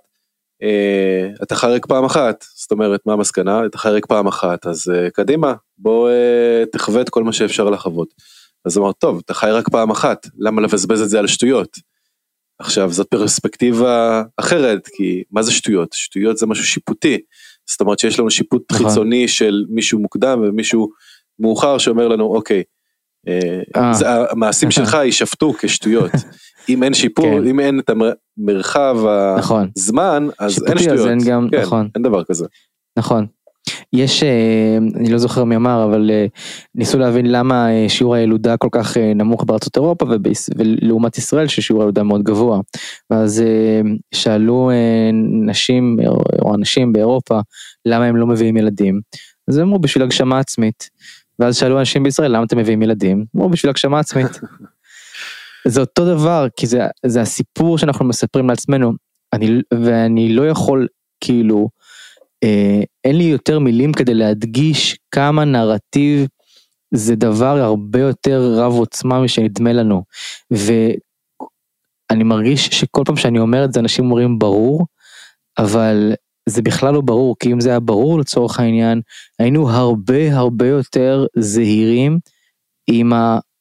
אה, 0.62 1.28
אתה 1.42 1.54
חרק 1.54 1.86
פעם 1.86 2.04
אחת, 2.04 2.44
זאת 2.56 2.70
אומרת 2.70 3.00
מה 3.06 3.12
המסקנה, 3.12 3.66
אתה 3.66 3.78
חרק 3.78 4.06
פעם 4.06 4.26
אחת, 4.26 4.66
אז 4.66 4.92
קדימה, 5.14 5.54
בוא 5.78 6.10
תחווה 6.72 7.00
את 7.00 7.08
כל 7.08 7.24
מה 7.24 7.32
שאפשר 7.32 7.70
לחוות. 7.70 8.08
אז 8.66 8.76
הוא 8.76 8.84
אמר, 8.84 8.92
טוב, 8.92 9.20
אתה 9.24 9.34
חי 9.34 9.50
רק 9.50 9.68
פעם 9.68 9.90
אחת, 9.90 10.26
למה 10.38 10.62
לבזבז 10.62 11.02
את 11.02 11.08
זה 11.08 11.18
על 11.18 11.26
שטויות? 11.26 11.76
עכשיו, 12.58 12.92
זאת 12.92 13.06
פרספקטיבה 13.06 14.22
אחרת, 14.36 14.88
כי 14.96 15.22
מה 15.30 15.42
זה 15.42 15.52
שטויות? 15.52 15.92
שטויות 15.92 16.36
זה 16.36 16.46
משהו 16.46 16.64
שיפוטי. 16.64 17.18
זאת 17.70 17.80
אומרת 17.80 17.98
שיש 17.98 18.18
לנו 18.18 18.30
שיפוט 18.30 18.72
נכון. 18.72 18.88
חיצוני 18.88 19.28
של 19.28 19.64
מישהו 19.68 19.98
מוקדם 19.98 20.40
ומישהו 20.42 20.88
מאוחר 21.38 21.78
שאומר 21.78 22.08
לנו, 22.08 22.24
אוקיי, 22.24 22.62
אה, 23.28 23.60
אה. 23.76 23.94
זה, 23.94 24.06
המעשים 24.30 24.70
שלך 24.70 24.94
יישפטו 24.94 25.52
כשטויות. 25.58 26.10
אם 26.68 26.82
אין 26.82 26.94
שיפור, 26.94 27.40
כן. 27.40 27.46
אם 27.46 27.60
אין 27.60 27.80
את 27.80 27.90
המרחב 27.90 28.96
נכון. 29.38 29.70
הזמן, 29.76 30.28
אז 30.38 30.64
אין 30.66 30.78
שטויות. 30.78 31.08
אין 31.08 31.18
גם, 31.26 31.48
כן, 31.50 31.62
נכון. 31.62 31.88
אין 31.94 32.02
דבר 32.02 32.24
כזה. 32.24 32.46
נכון. 32.98 33.26
יש, 33.92 34.22
אה, 34.22 34.76
אני 34.96 35.12
לא 35.12 35.18
זוכר 35.18 35.44
מי 35.44 35.56
אמר, 35.56 35.84
אבל 35.84 36.10
אה, 36.10 36.26
ניסו 36.74 36.98
להבין 36.98 37.26
למה 37.32 37.70
אה, 37.70 37.88
שיעור 37.88 38.14
הילודה 38.14 38.56
כל 38.56 38.68
כך 38.72 38.96
נמוך 38.96 39.44
בארצות 39.44 39.76
אירופה 39.76 40.06
ולעומת 40.56 41.18
ישראל 41.18 41.48
ששיעור 41.48 41.82
הילודה 41.82 42.02
מאוד 42.02 42.22
גבוה. 42.22 42.60
ואז 43.10 43.44
שאלו 44.14 44.70
נשים 45.46 45.96
או 46.42 46.54
אנשים 46.54 46.92
באירופה 46.92 47.40
למה 47.86 48.04
הם 48.04 48.16
לא 48.16 48.26
מביאים 48.26 48.56
ילדים. 48.56 49.00
אז 49.48 49.56
הם 49.56 49.66
אמרו 49.66 49.78
בשביל 49.78 50.04
הגשמה 50.04 50.38
עצמית. 50.38 50.88
ואז 51.38 51.56
שאלו 51.56 51.78
אנשים 51.78 52.02
בישראל 52.02 52.36
למה 52.36 52.44
אתם 52.44 52.58
מביאים 52.58 52.82
ילדים? 52.82 53.24
אמרו 53.36 53.48
בשביל 53.48 53.70
הגשמה 53.70 53.98
עצמית. 53.98 54.40
זה 55.68 55.80
אותו 55.80 56.14
דבר 56.14 56.46
כי 56.56 56.66
זה, 56.66 56.86
זה 57.06 57.20
הסיפור 57.20 57.78
שאנחנו 57.78 58.04
מספרים 58.04 58.48
לעצמנו. 58.48 58.92
אני, 59.32 59.60
ואני 59.74 60.32
לא 60.32 60.48
יכול 60.48 60.86
כאילו 61.20 61.68
אין 63.04 63.16
לי 63.16 63.24
יותר 63.24 63.58
מילים 63.58 63.92
כדי 63.92 64.14
להדגיש 64.14 64.98
כמה 65.10 65.44
נרטיב 65.44 66.26
זה 66.94 67.16
דבר 67.16 67.60
הרבה 67.60 68.00
יותר 68.00 68.54
רב 68.56 68.72
עוצמה 68.72 69.20
משנדמה 69.20 69.72
לנו. 69.72 70.02
ואני 70.50 72.24
מרגיש 72.24 72.66
שכל 72.66 73.02
פעם 73.06 73.16
שאני 73.16 73.38
אומר 73.38 73.64
את 73.64 73.72
זה 73.72 73.80
אנשים 73.80 74.04
אומרים 74.04 74.38
ברור, 74.38 74.86
אבל 75.58 76.12
זה 76.48 76.62
בכלל 76.62 76.94
לא 76.94 77.00
ברור, 77.00 77.36
כי 77.38 77.52
אם 77.52 77.60
זה 77.60 77.70
היה 77.70 77.80
ברור 77.80 78.18
לצורך 78.18 78.60
העניין, 78.60 79.00
היינו 79.38 79.70
הרבה 79.70 80.36
הרבה 80.36 80.66
יותר 80.66 81.26
זהירים 81.36 82.18
עם 82.86 83.12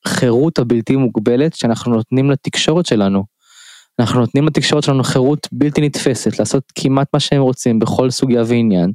החירות 0.05 0.59
הבלתי 0.59 0.95
מוגבלת 0.95 1.53
שאנחנו 1.55 1.91
נותנים 1.95 2.31
לתקשורת 2.31 2.85
שלנו. 2.85 3.23
אנחנו 3.99 4.19
נותנים 4.19 4.47
לתקשורת 4.47 4.83
שלנו 4.83 5.03
חירות 5.03 5.47
בלתי 5.51 5.81
נתפסת 5.81 6.39
לעשות 6.39 6.63
כמעט 6.75 7.07
מה 7.13 7.19
שהם 7.19 7.41
רוצים 7.41 7.79
בכל 7.79 8.09
סוגיה 8.09 8.43
ועניין, 8.47 8.91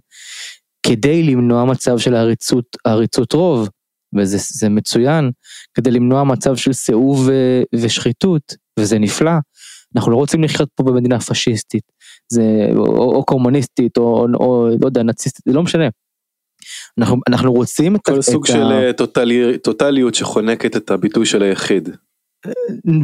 כדי 0.86 1.22
למנוע 1.22 1.64
מצב 1.64 1.98
של 1.98 2.14
עריצות, 2.14 2.64
עריצות 2.84 3.32
רוב, 3.32 3.68
וזה 4.16 4.68
מצוין, 4.68 5.30
כדי 5.74 5.90
למנוע 5.90 6.24
מצב 6.24 6.56
של 6.56 6.72
סיאוב 6.72 7.28
ושחיתות, 7.74 8.54
וזה 8.78 8.98
נפלא. 8.98 9.32
אנחנו 9.96 10.12
לא 10.12 10.16
רוצים 10.16 10.44
לחיות 10.44 10.68
פה 10.74 10.82
במדינה 10.82 11.20
פשיסטית, 11.20 11.82
זה, 12.32 12.42
או, 12.76 13.14
או 13.14 13.24
קומוניסטית, 13.24 13.96
או, 13.96 14.02
או, 14.02 14.26
או 14.34 14.68
לא 14.80 14.86
יודע, 14.86 15.02
נאציסטית, 15.02 15.42
זה 15.48 15.54
לא 15.54 15.62
משנה. 15.62 15.88
אנחנו, 16.98 17.16
אנחנו 17.28 17.52
רוצים 17.52 17.98
כל 17.98 18.18
את, 18.18 18.20
סוג 18.20 18.46
את 18.46 18.52
של 18.52 18.62
ה... 18.62 18.92
טוטלי, 18.92 19.58
טוטליות 19.58 20.14
שחונקת 20.14 20.76
את 20.76 20.90
הביטוי 20.90 21.26
של 21.26 21.42
היחיד. 21.42 21.88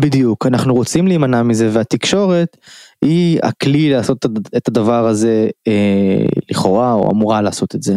בדיוק 0.00 0.46
אנחנו 0.46 0.74
רוצים 0.74 1.06
להימנע 1.06 1.42
מזה 1.42 1.70
והתקשורת 1.72 2.56
היא 3.04 3.38
הכלי 3.42 3.90
לעשות 3.90 4.26
את 4.56 4.68
הדבר 4.68 5.06
הזה 5.06 5.48
אה, 5.68 6.24
לכאורה 6.50 6.92
או 6.92 7.10
אמורה 7.10 7.42
לעשות 7.42 7.74
את 7.74 7.82
זה. 7.82 7.94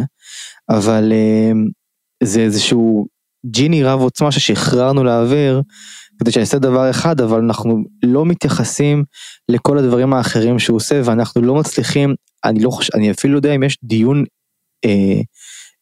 אבל 0.69 1.13
אה, 1.13 1.51
זה 2.23 2.41
איזשהו 2.41 3.05
ג'יני 3.45 3.83
רב 3.83 4.01
עוצמה 4.01 4.31
ששחררנו 4.31 5.03
לאוויר 5.03 5.61
כדי 6.19 6.31
שיעשה 6.31 6.59
דבר 6.59 6.89
אחד 6.89 7.21
אבל 7.21 7.39
אנחנו 7.39 7.83
לא 8.03 8.25
מתייחסים 8.25 9.03
לכל 9.49 9.77
הדברים 9.77 10.13
האחרים 10.13 10.59
שהוא 10.59 10.75
עושה 10.75 11.01
ואנחנו 11.05 11.41
לא 11.41 11.55
מצליחים 11.55 12.15
אני 12.45 12.59
לא 12.59 12.69
חושב 12.69 12.95
אני 12.95 13.11
אפילו 13.11 13.33
לא 13.33 13.37
יודע 13.37 13.55
אם 13.55 13.63
יש 13.63 13.77
דיון 13.83 14.23
אה, 14.85 15.21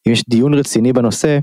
אם 0.08 0.12
יש 0.12 0.24
דיון 0.30 0.54
רציני 0.54 0.93
בנושא 0.93 1.39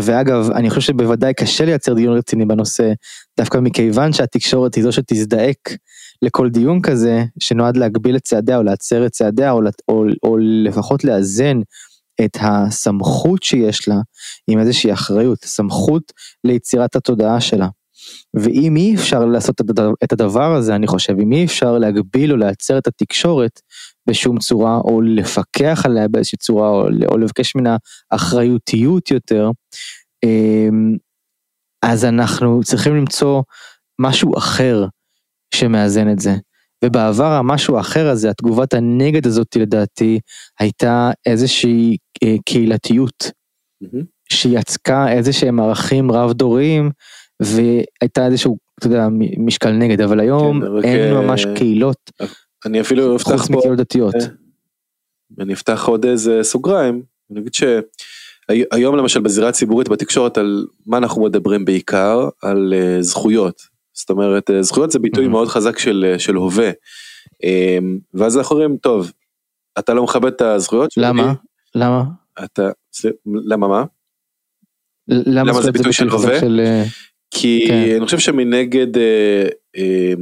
ואגב 0.00 0.50
אני 0.50 0.70
חושב 0.70 0.80
שבוודאי 0.80 1.34
קשה 1.34 1.64
לייצר 1.64 1.94
דיון 1.94 2.16
רציני 2.16 2.44
בנושא 2.44 2.92
דווקא 3.36 3.58
מכיוון 3.58 4.12
שהתקשורת 4.12 4.74
היא 4.74 4.84
זו 4.84 4.92
שתזדעק 4.92 5.76
לכל 6.22 6.48
דיון 6.48 6.82
כזה 6.82 7.24
שנועד 7.38 7.76
להגביל 7.76 8.16
את 8.16 8.22
צעדיה 8.22 8.56
או 8.56 8.62
לעצר 8.62 9.06
את 9.06 9.10
צעדיה 9.10 9.50
או, 9.50 9.60
או, 9.88 10.04
או 10.22 10.36
לפחות 10.38 11.04
לאזן 11.04 11.60
את 12.24 12.36
הסמכות 12.40 13.42
שיש 13.42 13.88
לה 13.88 13.96
עם 14.50 14.58
איזושהי 14.58 14.92
אחריות, 14.92 15.44
סמכות 15.44 16.12
ליצירת 16.44 16.96
התודעה 16.96 17.40
שלה. 17.40 17.68
ואם 18.34 18.76
אי 18.76 18.94
אפשר 18.94 19.24
לעשות 19.24 19.60
את 20.04 20.12
הדבר 20.12 20.54
הזה, 20.54 20.74
אני 20.74 20.86
חושב, 20.86 21.14
אם 21.22 21.32
אי 21.32 21.44
אפשר 21.44 21.78
להגביל 21.78 22.32
או 22.32 22.36
לעצר 22.36 22.78
את 22.78 22.86
התקשורת 22.86 23.60
בשום 24.08 24.38
צורה, 24.38 24.76
או 24.76 25.00
לפקח 25.00 25.82
עליה 25.84 26.08
באיזושהי 26.08 26.38
צורה, 26.38 26.68
או, 26.68 26.88
או 27.08 27.18
לבקש 27.18 27.56
ממנה 27.56 27.76
אחריותיות 28.10 29.10
יותר, 29.10 29.50
אמ, 30.24 30.96
אז 31.82 32.04
אנחנו 32.04 32.60
צריכים 32.64 32.96
למצוא 32.96 33.42
משהו 34.00 34.38
אחר 34.38 34.86
שמאזן 35.54 36.12
את 36.12 36.18
זה. 36.18 36.34
ובעבר 36.84 37.32
המשהו 37.32 37.76
האחר 37.76 38.08
הזה, 38.08 38.30
התגובת 38.30 38.74
הנגד 38.74 39.26
הזאת 39.26 39.56
לדעתי, 39.56 40.20
הייתה 40.60 41.10
איזושהי 41.26 41.96
אה, 42.24 42.36
קהילתיות, 42.46 43.30
mm-hmm. 43.84 44.04
שיצקה 44.32 45.12
איזה 45.12 45.32
שהם 45.32 45.60
ערכים 45.60 46.12
רב 46.12 46.32
דוריים, 46.32 46.90
והייתה 47.42 48.26
איזשהו, 48.26 48.58
אתה 48.78 48.86
יודע, 48.86 49.08
משקל 49.38 49.72
נגד, 49.72 50.00
אבל 50.00 50.20
היום 50.20 50.60
כן, 50.82 50.88
אין 50.88 51.14
כ... 51.14 51.16
ממש 51.16 51.46
קהילות. 51.56 52.10
אני 52.66 52.80
אפילו 52.80 53.16
אפתח 53.16 53.30
פה, 53.30 53.38
חוץ 53.38 53.50
מקהילות 53.50 53.78
דתיות. 53.78 54.14
אה, 54.14 54.20
אני 55.40 55.52
אפתח 55.52 55.84
עוד 55.88 56.04
איזה 56.04 56.40
סוגריים, 56.42 57.02
אני 57.30 57.40
אגיד 57.40 57.52
שהיום 57.54 58.96
למשל 58.96 59.20
בזירה 59.20 59.48
הציבורית 59.48 59.88
בתקשורת 59.88 60.38
על 60.38 60.66
מה 60.86 60.96
אנחנו 60.96 61.22
מדברים 61.22 61.64
בעיקר, 61.64 62.28
על 62.42 62.74
uh, 62.76 63.02
זכויות. 63.02 63.62
זאת 63.92 64.10
אומרת, 64.10 64.50
uh, 64.50 64.62
זכויות 64.62 64.90
זה 64.90 64.98
ביטוי 64.98 65.26
mm-hmm. 65.26 65.28
מאוד 65.28 65.48
חזק 65.48 65.78
של, 65.78 66.14
uh, 66.14 66.18
של 66.18 66.34
הווה. 66.34 66.70
Um, 66.70 67.84
ואז 68.14 68.38
אנחנו 68.38 68.56
אומרים, 68.56 68.76
טוב, 68.76 69.12
אתה 69.78 69.94
לא 69.94 70.04
מכבד 70.04 70.32
את 70.32 70.42
הזכויות 70.42 70.92
שלי. 70.92 71.04
למה? 71.04 71.32
למה? 71.74 72.04
אתה, 72.44 72.70
למה 73.26 73.68
מה? 73.68 73.84
למה, 75.08 75.52
למה 75.52 75.62
זה 75.62 75.72
ביטוי 75.72 75.92
של 75.92 76.08
הווה? 76.08 76.40
של... 76.40 76.60
כי 77.30 77.64
כן. 77.68 77.96
אני 77.96 78.04
חושב 78.04 78.18
שמנגד, 78.18 78.96
אה, 78.98 79.48
אה, 79.76 80.12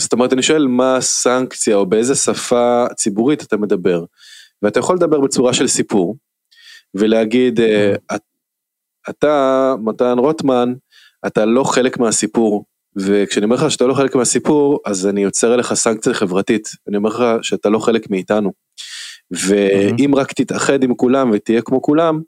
זאת 0.00 0.12
אומרת 0.12 0.32
אני 0.32 0.42
שואל 0.42 0.66
מה 0.66 0.96
הסנקציה 0.96 1.76
או 1.76 1.86
באיזה 1.86 2.14
שפה 2.14 2.84
ציבורית 2.96 3.42
אתה 3.42 3.56
מדבר. 3.56 4.04
ואתה 4.62 4.78
יכול 4.78 4.96
לדבר 4.96 5.20
בצורה 5.20 5.54
של 5.54 5.66
סיפור 5.66 6.16
ולהגיד 6.94 7.60
אה, 7.60 7.94
mm-hmm. 7.94 9.10
אתה 9.10 9.74
מתן 9.84 10.18
רוטמן 10.18 10.72
אתה 11.26 11.44
לא 11.44 11.64
חלק 11.64 11.98
מהסיפור 11.98 12.64
וכשאני 12.96 13.44
אומר 13.44 13.56
לך 13.56 13.70
שאתה 13.70 13.86
לא 13.86 13.94
חלק 13.94 14.14
מהסיפור 14.14 14.80
אז 14.86 15.06
אני 15.06 15.22
יוצר 15.22 15.54
אליך 15.54 15.74
סנקציה 15.74 16.14
חברתית 16.14 16.68
אני 16.88 16.96
אומר 16.96 17.10
לך 17.10 17.22
שאתה 17.42 17.68
לא 17.68 17.78
חלק 17.78 18.10
מאיתנו. 18.10 18.52
ואם 19.30 20.14
רק 20.14 20.32
תתאחד 20.32 20.82
עם 20.82 20.94
כולם 20.94 21.30
ותהיה 21.34 21.62
כמו 21.62 21.82
כולם 21.82 22.20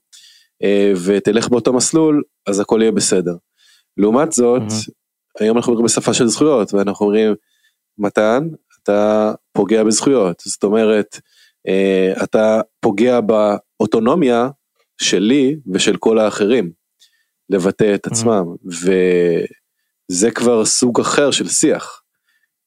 ותלך 1.04 1.48
באותו 1.48 1.72
מסלול 1.72 2.22
אז 2.46 2.60
הכל 2.60 2.78
יהיה 2.82 2.92
בסדר. 2.92 3.34
לעומת 3.96 4.32
זאת, 4.32 4.62
mm-hmm. 4.62 4.92
היום 5.40 5.56
אנחנו 5.56 5.72
מדברים 5.72 5.86
בשפה 5.86 6.14
של 6.14 6.26
זכויות, 6.26 6.74
ואנחנו 6.74 7.06
אומרים, 7.06 7.34
מתן, 7.98 8.48
אתה 8.82 9.32
פוגע 9.52 9.84
בזכויות, 9.84 10.42
זאת 10.46 10.64
אומרת, 10.64 11.20
אה, 11.68 12.12
אתה 12.24 12.60
פוגע 12.80 13.20
באוטונומיה 13.20 14.48
שלי 15.00 15.56
ושל 15.72 15.96
כל 15.96 16.18
האחרים, 16.18 16.70
לבטא 17.50 17.94
את 17.94 18.06
עצמם, 18.06 18.44
mm-hmm. 18.54 18.88
וזה 20.10 20.30
כבר 20.30 20.64
סוג 20.64 21.00
אחר 21.00 21.30
של 21.30 21.48
שיח, 21.48 22.02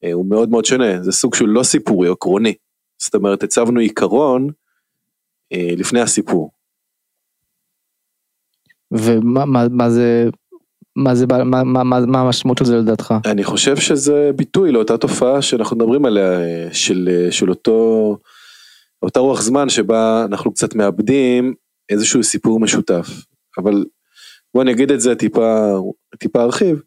אה, 0.04 0.12
הוא 0.12 0.26
מאוד 0.26 0.50
מאוד 0.50 0.64
שונה, 0.64 1.02
זה 1.02 1.12
סוג 1.12 1.34
שהוא 1.34 1.48
לא 1.48 1.62
סיפורי, 1.62 2.08
עקרוני, 2.08 2.54
זאת 2.98 3.14
אומרת, 3.14 3.42
הצבנו 3.42 3.80
עיקרון 3.80 4.50
אה, 5.52 5.74
לפני 5.76 6.00
הסיפור. 6.00 6.50
ומה 8.90 9.44
מה, 9.44 9.68
מה 9.70 9.90
זה 9.90 10.28
מה 10.96 11.14
זה, 11.14 11.26
מה, 11.26 11.44
מה, 11.44 11.84
מה, 11.84 12.00
מה 12.06 12.20
המשמעות 12.20 12.58
של 12.58 12.64
זה 12.64 12.76
לדעתך? 12.76 13.14
אני 13.26 13.44
חושב 13.44 13.76
שזה 13.76 14.30
ביטוי 14.36 14.72
לאותה 14.72 14.98
תופעה 14.98 15.42
שאנחנו 15.42 15.76
מדברים 15.76 16.04
עליה, 16.04 16.38
של, 16.72 17.28
של 17.30 17.50
אותו, 17.50 18.18
אותה 19.02 19.20
רוח 19.20 19.42
זמן 19.42 19.68
שבה 19.68 20.24
אנחנו 20.24 20.52
קצת 20.52 20.74
מאבדים 20.74 21.54
איזשהו 21.88 22.22
סיפור 22.22 22.60
משותף. 22.60 23.08
אבל 23.58 23.84
בוא 24.54 24.62
אני 24.62 24.72
אגיד 24.72 24.92
את 24.92 25.00
זה 25.00 25.14
טיפה, 25.14 25.78
טיפה 26.18 26.42
ארחיב. 26.42 26.80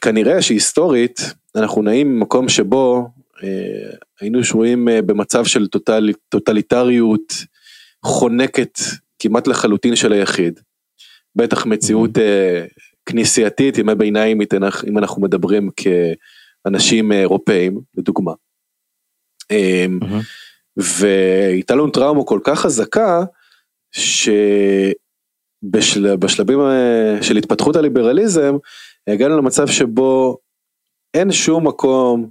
כנראה 0.00 0.42
שהיסטורית 0.42 1.20
אנחנו 1.56 1.82
נעים 1.82 2.16
ממקום 2.16 2.48
שבו 2.48 3.08
אה, 3.42 3.90
היינו 4.20 4.44
שרויים 4.44 4.88
אה, 4.88 5.02
במצב 5.02 5.44
של 5.44 5.66
טוטל, 5.66 6.10
טוטליטריות 6.28 7.32
חונקת 8.04 8.78
כמעט 9.18 9.46
לחלוטין 9.46 9.96
של 9.96 10.12
היחיד. 10.12 10.60
בטח 11.36 11.66
מציאות 11.66 12.18
אה, 12.18 12.64
כנסייתית, 13.06 13.78
ימי 13.78 13.94
ביניים, 13.94 14.40
אם 14.88 14.98
אנחנו 14.98 15.22
מדברים 15.22 15.70
כאנשים 15.76 17.12
אירופאים, 17.12 17.80
לדוגמה. 17.96 18.32
אמ, 19.50 19.98
והייתה 20.76 21.74
לנו 21.74 21.90
טראומה 21.90 22.24
כל 22.24 22.40
כך 22.44 22.60
חזקה, 22.60 23.24
שבשלבים 25.62 26.60
אה, 26.60 27.22
של 27.22 27.36
התפתחות 27.36 27.76
הליברליזם, 27.76 28.56
הגענו 29.06 29.36
למצב 29.36 29.66
שבו 29.66 30.38
אין 31.14 31.32
שום 31.32 31.66
מקום 31.66 32.30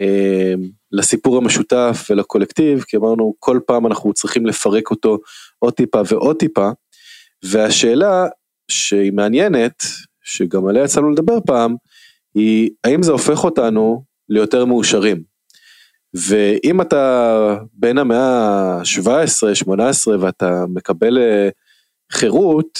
אה, 0.00 0.54
לסיפור 0.92 1.36
המשותף 1.36 2.06
ולקולקטיב, 2.10 2.82
כי 2.82 2.96
אמרנו 2.96 3.34
כל 3.38 3.60
פעם 3.66 3.86
אנחנו 3.86 4.12
צריכים 4.12 4.46
לפרק 4.46 4.90
אותו 4.90 5.18
עוד 5.58 5.74
טיפה 5.74 6.02
ועוד 6.08 6.36
טיפה, 6.36 6.70
והשאלה 7.44 8.26
שהיא 8.70 9.12
מעניינת, 9.12 9.84
שגם 10.22 10.66
עליה 10.66 10.84
יצאנו 10.84 11.10
לדבר 11.10 11.38
פעם, 11.46 11.74
היא 12.34 12.70
האם 12.84 13.02
זה 13.02 13.12
הופך 13.12 13.44
אותנו 13.44 14.04
ליותר 14.28 14.64
מאושרים. 14.64 15.22
ואם 16.14 16.80
אתה 16.80 17.56
בין 17.72 17.98
המאה 17.98 18.78
ה-17-18 18.78 20.10
ואתה 20.20 20.64
מקבל 20.68 21.18
אה, 21.18 21.48
חירות 22.12 22.78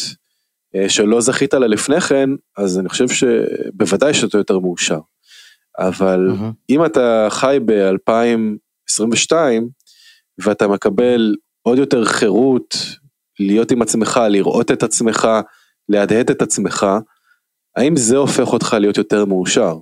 אה, 0.75 0.89
שלא 0.89 1.21
זכית 1.21 1.55
לה 1.55 1.67
לפני 1.67 2.01
כן, 2.01 2.31
אז 2.57 2.79
אני 2.79 2.89
חושב 2.89 3.09
שבוודאי 3.09 4.15
שאתה 4.15 4.39
יותר 4.39 4.59
מאושר. 4.59 5.01
אבל 5.79 6.31
mm-hmm. 6.31 6.53
אם 6.71 6.85
אתה 6.85 7.27
חי 7.31 7.59
ב-2022 7.65 9.33
ואתה 10.39 10.69
מקבל 10.69 11.35
עוד 11.63 11.79
יותר 11.79 12.05
חירות 12.05 12.77
להיות 13.41 13.71
עם 13.71 13.83
עצמך, 13.83 14.21
לראות 14.31 14.71
את 14.71 14.83
עצמך, 14.83 15.29
להדהד 15.89 16.31
את 16.31 16.43
עצמך, 16.43 16.87
האם 17.77 17.97
זה 17.97 18.17
הופך 18.17 18.53
אותך 18.53 18.77
להיות 18.81 18.97
יותר 18.97 19.25
מאושר? 19.25 19.77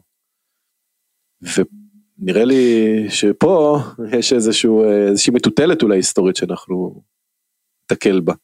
ונראה 1.43 2.45
לי 2.45 3.05
שפה 3.09 3.79
יש 4.13 4.33
איזשהו, 4.33 4.85
איזושהי 4.85 5.33
מטוטלת 5.33 5.83
אולי 5.83 5.99
היסטורית 5.99 6.37
שאנחנו 6.37 7.03
נתקל 7.93 8.21
בה. 8.21 8.35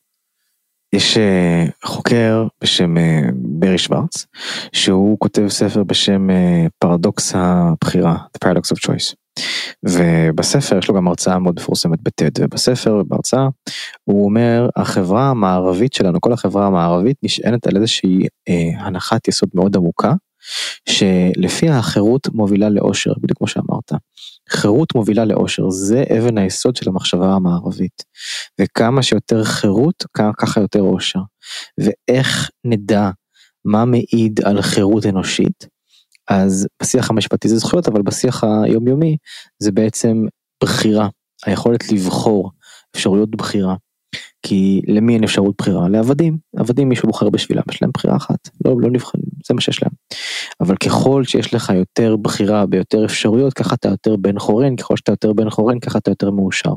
יש 0.93 1.17
אה, 1.17 1.65
חוקר 1.85 2.47
בשם 2.63 2.99
אה, 2.99 3.21
ברי 3.35 3.79
שוורץ, 3.79 4.27
שהוא 4.73 5.19
כותב 5.19 5.49
ספר 5.49 5.85
בשם 5.85 6.31
אה, 6.31 6.67
פרדוקס 6.79 7.33
הבחירה, 7.35 8.17
The 8.17 8.49
Paradox 8.49 8.77
of 8.77 8.91
Choice. 8.91 9.15
ובספר 9.89 10.79
יש 10.79 10.89
לו 10.89 10.95
גם 10.95 11.09
הרצאה 11.09 11.39
מאוד 11.39 11.55
מפורסמת 11.57 12.03
בטד 12.03 12.31
ובספר 12.41 12.95
ובהרצאה 12.95 13.49
הוא 14.05 14.25
אומר 14.25 14.69
החברה 14.77 15.31
המערבית 15.31 15.93
שלנו 15.93 16.21
כל 16.21 16.33
החברה 16.33 16.67
המערבית 16.67 17.17
נשענת 17.23 17.67
על 17.67 17.77
איזושהי 17.77 18.27
אה, 18.49 18.87
הנחת 18.87 19.29
יסוד 19.29 19.49
מאוד 19.55 19.77
עמוקה 19.77 20.13
שלפיה 20.89 21.79
החירות 21.79 22.29
מובילה 22.35 22.69
לאושר 22.69 23.13
בדיוק 23.21 23.39
כמו 23.39 23.47
שאמרת. 23.47 23.93
חירות 24.49 24.95
מובילה 24.95 25.25
לאושר 25.25 25.71
זה 25.71 26.05
אבן 26.19 26.39
היסוד 26.39 26.77
של 26.77 26.89
המחשבה 26.89 27.33
המערבית. 27.33 28.03
וכמה 28.61 29.03
שיותר 29.03 29.45
חירות 29.45 30.05
ככה 30.39 30.61
יותר 30.61 30.81
אושר. 30.81 31.21
ואיך 31.79 32.51
נדע 32.65 33.11
מה 33.65 33.85
מעיד 33.85 34.41
על 34.45 34.63
חירות 34.63 35.07
אנושית 35.07 35.72
אז 36.33 36.67
בשיח 36.83 37.11
המשפטי 37.11 37.49
זה 37.49 37.57
זכויות, 37.57 37.89
אבל 37.89 38.03
בשיח 38.03 38.45
היומיומי 38.45 39.17
זה 39.59 39.73
בעצם 39.73 40.25
בחירה, 40.63 41.09
היכולת 41.47 41.93
לבחור, 41.93 42.51
אפשרויות 42.97 43.31
בחירה. 43.31 43.75
כי 44.47 44.81
למי 44.87 45.15
אין 45.15 45.25
אפשרות 45.25 45.55
בחירה? 45.59 45.89
לעבדים. 45.89 46.39
עבדים 46.57 46.89
מישהו 46.89 47.09
בוחר 47.09 47.31
בשבילם, 47.31 47.63
יש 47.71 47.83
להם 47.83 47.91
בחירה 47.95 48.17
אחת, 48.17 48.49
לא, 48.65 48.75
לא 48.81 48.91
נבחר, 48.91 49.19
זה 49.47 49.55
מה 49.55 49.61
שיש 49.61 49.83
להם. 49.83 49.93
אבל 50.61 50.77
ככל 50.77 51.25
שיש 51.25 51.55
לך 51.55 51.73
יותר 51.75 52.17
בחירה 52.17 52.67
ביותר 52.67 53.05
אפשרויות, 53.05 53.53
ככה 53.53 53.75
אתה 53.75 53.89
יותר 53.89 54.17
בן 54.17 54.39
חורין, 54.39 54.77
ככל 54.77 54.97
שאתה 54.97 55.13
יותר 55.13 55.33
בן 55.33 55.51
חורין, 55.51 55.81
ככה 55.81 55.99
אתה 55.99 56.11
יותר 56.11 56.31
מאושר. 56.31 56.73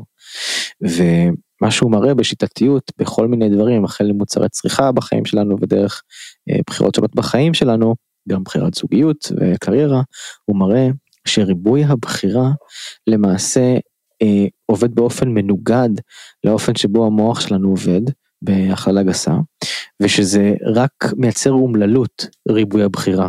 ומה 0.80 1.70
שהוא 1.70 1.90
מראה 1.90 2.14
בשיטתיות 2.14 2.92
בכל 2.98 3.28
מיני 3.28 3.48
דברים, 3.48 3.84
החל 3.84 4.12
ממוצרי 4.12 4.48
צריכה 4.48 4.92
בחיים 4.92 5.24
שלנו 5.24 5.56
ודרך 5.60 6.02
אה, 6.50 6.58
בחירות 6.66 6.94
שונות 6.94 7.14
בחיים 7.14 7.54
שלנו, 7.54 7.94
גם 8.28 8.44
בחירת 8.44 8.74
זוגיות 8.74 9.32
וקריירה, 9.40 10.02
הוא 10.44 10.56
מראה 10.56 10.88
שריבוי 11.26 11.84
הבחירה 11.84 12.50
למעשה 13.06 13.74
אה, 14.22 14.46
עובד 14.66 14.94
באופן 14.94 15.28
מנוגד 15.28 15.88
לאופן 16.44 16.74
שבו 16.74 17.06
המוח 17.06 17.40
שלנו 17.40 17.68
עובד, 17.68 18.00
בהכללה 18.42 19.02
גסה, 19.02 19.34
ושזה 20.02 20.54
רק 20.74 21.04
מייצר 21.16 21.50
אומללות 21.50 22.26
ריבוי 22.48 22.82
הבחירה. 22.82 23.28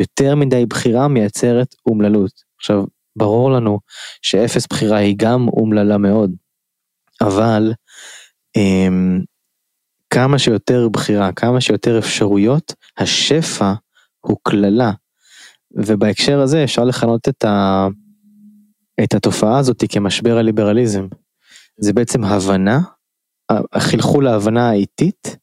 יותר 0.00 0.34
מדי 0.34 0.66
בחירה 0.66 1.08
מייצרת 1.08 1.74
אומללות. 1.86 2.32
עכשיו, 2.58 2.84
ברור 3.16 3.50
לנו 3.50 3.78
שאפס 4.22 4.66
בחירה 4.66 4.96
היא 4.96 5.14
גם 5.18 5.48
אומללה 5.48 5.98
מאוד, 5.98 6.30
אבל 7.20 7.72
אה, 8.56 8.88
כמה 10.10 10.38
שיותר 10.38 10.88
בחירה, 10.88 11.32
כמה 11.32 11.60
שיותר 11.60 11.98
אפשרויות, 11.98 12.74
השפע 12.98 13.72
הוא 14.26 14.36
קללה. 14.42 14.92
ובהקשר 15.76 16.40
הזה 16.40 16.64
אפשר 16.64 16.84
לכנות 16.84 17.28
את, 17.28 17.44
ה, 17.44 17.86
את 19.04 19.14
התופעה 19.14 19.58
הזאת 19.58 19.84
כמשבר 19.88 20.38
הליברליזם. 20.38 21.06
זה 21.80 21.92
בעצם 21.92 22.24
הבנה, 22.24 22.80
החלחול 23.72 24.24
להבנה 24.24 24.70
האיטית. 24.70 25.36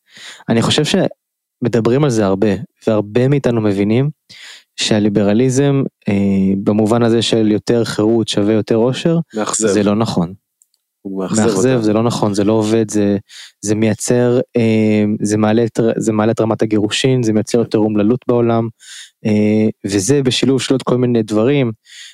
אני 0.49 0.61
חושב 0.61 0.83
שמדברים 0.85 2.03
על 2.03 2.09
זה 2.09 2.25
הרבה, 2.25 2.47
והרבה 2.87 3.27
מאיתנו 3.27 3.61
מבינים 3.61 4.09
שהליברליזם 4.75 5.83
אה, 6.09 6.13
במובן 6.63 7.03
הזה 7.03 7.21
של 7.21 7.51
יותר 7.51 7.83
חירות 7.83 8.27
שווה 8.27 8.53
יותר 8.53 8.75
עושר, 8.75 9.17
מאכזב. 9.35 9.67
זה 9.67 9.83
לא 9.83 9.95
נכון. 9.95 10.33
הוא 11.01 11.19
מאכזב, 11.19 11.81
זה 11.81 11.93
לא 11.93 12.03
נכון, 12.03 12.33
זה 12.33 12.43
לא 12.43 12.53
עובד, 12.53 12.91
זה, 12.91 13.17
זה 13.61 13.75
מייצר, 13.75 14.39
אה, 14.57 15.03
זה, 15.21 15.37
מעלה 15.37 15.63
את, 15.63 15.79
זה 15.97 16.11
מעלה 16.11 16.31
את 16.31 16.41
רמת 16.41 16.61
הגירושין, 16.61 17.23
זה 17.23 17.33
מייצר 17.33 17.57
יותר 17.57 17.77
אומללות 17.77 18.25
בעולם, 18.27 18.67
אה, 19.25 19.69
וזה 19.85 20.21
בשילוב 20.23 20.61
של 20.61 20.73
עוד 20.73 20.83
כל 20.83 20.97
מיני 20.97 21.23
דברים, 21.23 21.71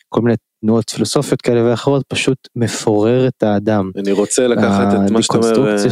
כל 0.10 0.21
מיני 0.21 0.36
תנועות 0.62 0.89
פילוסופיות 0.89 1.41
כאלה 1.41 1.69
ואחרות, 1.71 2.04
פשוט 2.08 2.38
מפורר 2.56 3.28
את 3.28 3.43
האדם. 3.43 3.91
אני 3.97 4.12
רוצה 4.12 4.47
לקחת 4.47 4.88
את 5.06 5.12
מה 5.12 5.21
שאתה 5.21 5.38
אומר, 5.38 5.78
אה, 5.78 5.86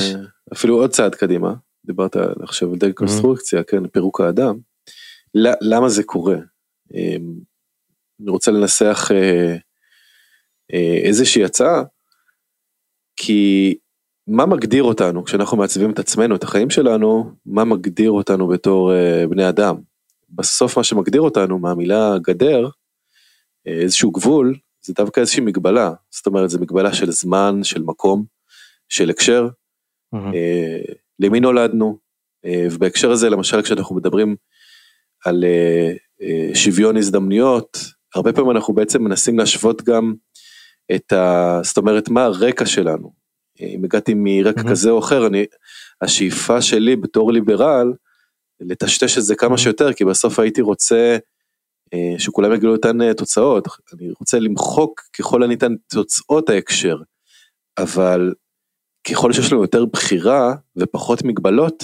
אפילו 0.54 0.76
עוד 0.76 0.90
צעד 0.90 1.16
קדימה, 1.16 1.54
דיברת 1.86 2.16
עכשיו 2.44 2.72
על 2.72 2.78
דקונסטרוקציה, 2.78 3.64
כן, 3.64 3.88
פירוק 3.88 4.22
האדם, 4.22 4.58
למה 5.62 5.90
זה 5.90 6.04
קורה? 6.04 6.38
אני 8.22 8.30
רוצה 8.30 8.52
לנסח 8.52 9.12
איזושהי 11.04 11.44
הצעה, 11.44 11.84
כי 13.16 13.76
מה 14.28 14.46
מגדיר 14.46 14.84
אותנו 14.84 15.24
כשאנחנו 15.24 15.58
מעצבים 15.58 15.92
את 15.92 16.00
עצמנו, 16.00 16.36
את 16.36 16.44
החיים 16.44 16.70
שלנו, 16.70 17.32
מה 17.46 17.64
מגדיר 17.64 18.12
אותנו 18.12 18.48
בתור 18.48 18.92
בני 19.30 19.50
אדם? 19.50 19.76
בסוף 20.30 20.78
מה 20.78 20.84
שמגדיר 20.84 21.22
אותנו 21.22 21.60
מהמילה 21.60 22.18
גדר, 22.18 22.70
אה, 23.68 23.72
איזשהו 23.74 24.12
גבול, 24.12 24.56
זה 24.82 24.94
דווקא 24.94 25.20
איזושהי 25.20 25.42
מגבלה, 25.42 25.94
זאת 26.12 26.26
אומרת 26.26 26.50
זה 26.50 26.60
מגבלה 26.60 26.94
של 26.94 27.12
זמן, 27.12 27.64
של 27.64 27.82
מקום, 27.82 28.26
של 28.90 29.10
הקשר, 29.10 29.48
mm-hmm. 30.16 30.36
למי 31.20 31.40
נולדנו, 31.40 31.98
אה, 32.46 32.68
ובהקשר 32.72 33.12
הזה 33.12 33.30
למשל 33.30 33.62
כשאנחנו 33.62 33.96
מדברים 33.96 34.36
על 35.26 35.44
שוויון 36.54 36.98
הזדמנויות, 36.98 37.78
הרבה 38.16 38.34
פעמים 38.34 38.52
אנחנו 38.52 38.74
בעצם 38.74 39.04
מנסים 39.04 39.40
להשוות 39.40 39.82
גם 39.82 40.14
את 40.96 41.14
ה... 41.14 41.60
זאת 41.64 41.78
אומרת 41.78 42.10
מה 42.10 42.24
הרקע 42.24 42.66
שלנו. 42.66 43.14
אם 43.60 43.84
הגעתי 43.84 44.14
מרקע 44.16 44.62
mm-hmm. 44.62 44.70
כזה 44.70 44.90
או 44.90 45.00
אחר, 45.00 45.28
אני, 45.28 45.46
השאיפה 46.02 46.62
שלי 46.62 46.96
בתור 46.96 47.32
ליברל, 47.32 47.94
לטשטש 48.60 49.18
את 49.18 49.24
זה 49.24 49.36
כמה 49.36 49.56
mm-hmm. 49.56 49.58
שיותר, 49.58 49.94
כי 49.94 50.06
בסוף 50.06 50.40
הייתי 50.40 50.62
רוצה 50.62 51.18
אה, 51.94 52.20
שכולם 52.20 52.54
יגידו 52.54 52.72
אותן 52.72 53.02
אה, 53.02 53.14
תוצאות, 53.14 53.68
אני 53.94 54.12
רוצה 54.20 54.40
למחוק 54.40 55.02
ככל 55.18 55.44
הניתן 55.44 55.76
תוצאות 55.90 56.50
ההקשר, 56.50 56.98
אבל 57.78 58.34
ככל 59.10 59.34
שיש 59.34 59.52
לנו 59.52 59.62
יותר 59.62 59.86
בחירה 59.86 60.54
ופחות 60.78 61.24
מגבלות, 61.24 61.84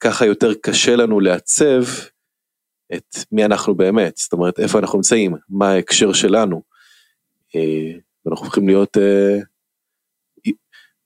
ככה 0.00 0.26
יותר 0.26 0.54
קשה 0.54 0.96
לנו 0.96 1.20
לעצב 1.20 1.82
את 2.94 3.16
מי 3.32 3.44
אנחנו 3.44 3.74
באמת, 3.74 4.16
זאת 4.16 4.32
אומרת 4.32 4.60
איפה 4.60 4.78
אנחנו 4.78 4.98
נמצאים, 4.98 5.34
מה 5.48 5.70
ההקשר 5.70 6.12
שלנו. 6.12 6.62
אה, 8.26 8.30
ואנחנו 8.30 8.46
הופכים 8.46 8.68
להיות, 8.68 8.96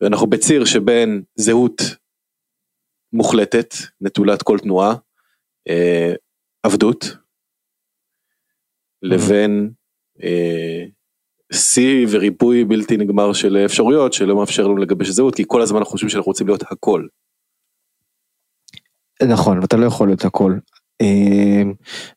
אנחנו 0.07 0.27
בציר 0.27 0.65
שבין 0.65 1.23
זהות 1.37 1.83
מוחלטת, 3.13 3.75
נטולת 4.01 4.43
כל 4.43 4.59
תנועה, 4.59 4.95
אה, 5.69 6.15
עבדות, 6.63 7.05
לבין 9.03 9.71
אה, 10.23 10.85
שיא 11.53 12.07
וריבוי 12.11 12.65
בלתי 12.65 12.97
נגמר 12.97 13.33
של 13.33 13.57
אפשרויות 13.57 14.13
שלא 14.13 14.37
מאפשר 14.37 14.63
לנו 14.63 14.77
לגבש 14.77 15.09
זהות, 15.09 15.35
כי 15.35 15.45
כל 15.47 15.63
הזמן 15.63 15.79
אנחנו 15.79 15.91
חושבים 15.91 16.11
שאנחנו 16.11 16.31
רוצים 16.31 16.47
להיות 16.47 16.63
הכל. 16.63 17.07
נכון, 19.23 19.59
ואתה 19.59 19.77
לא 19.77 19.87
יכול 19.87 20.09
להיות 20.09 20.25
הכל. 20.25 20.53
אה, 21.01 21.63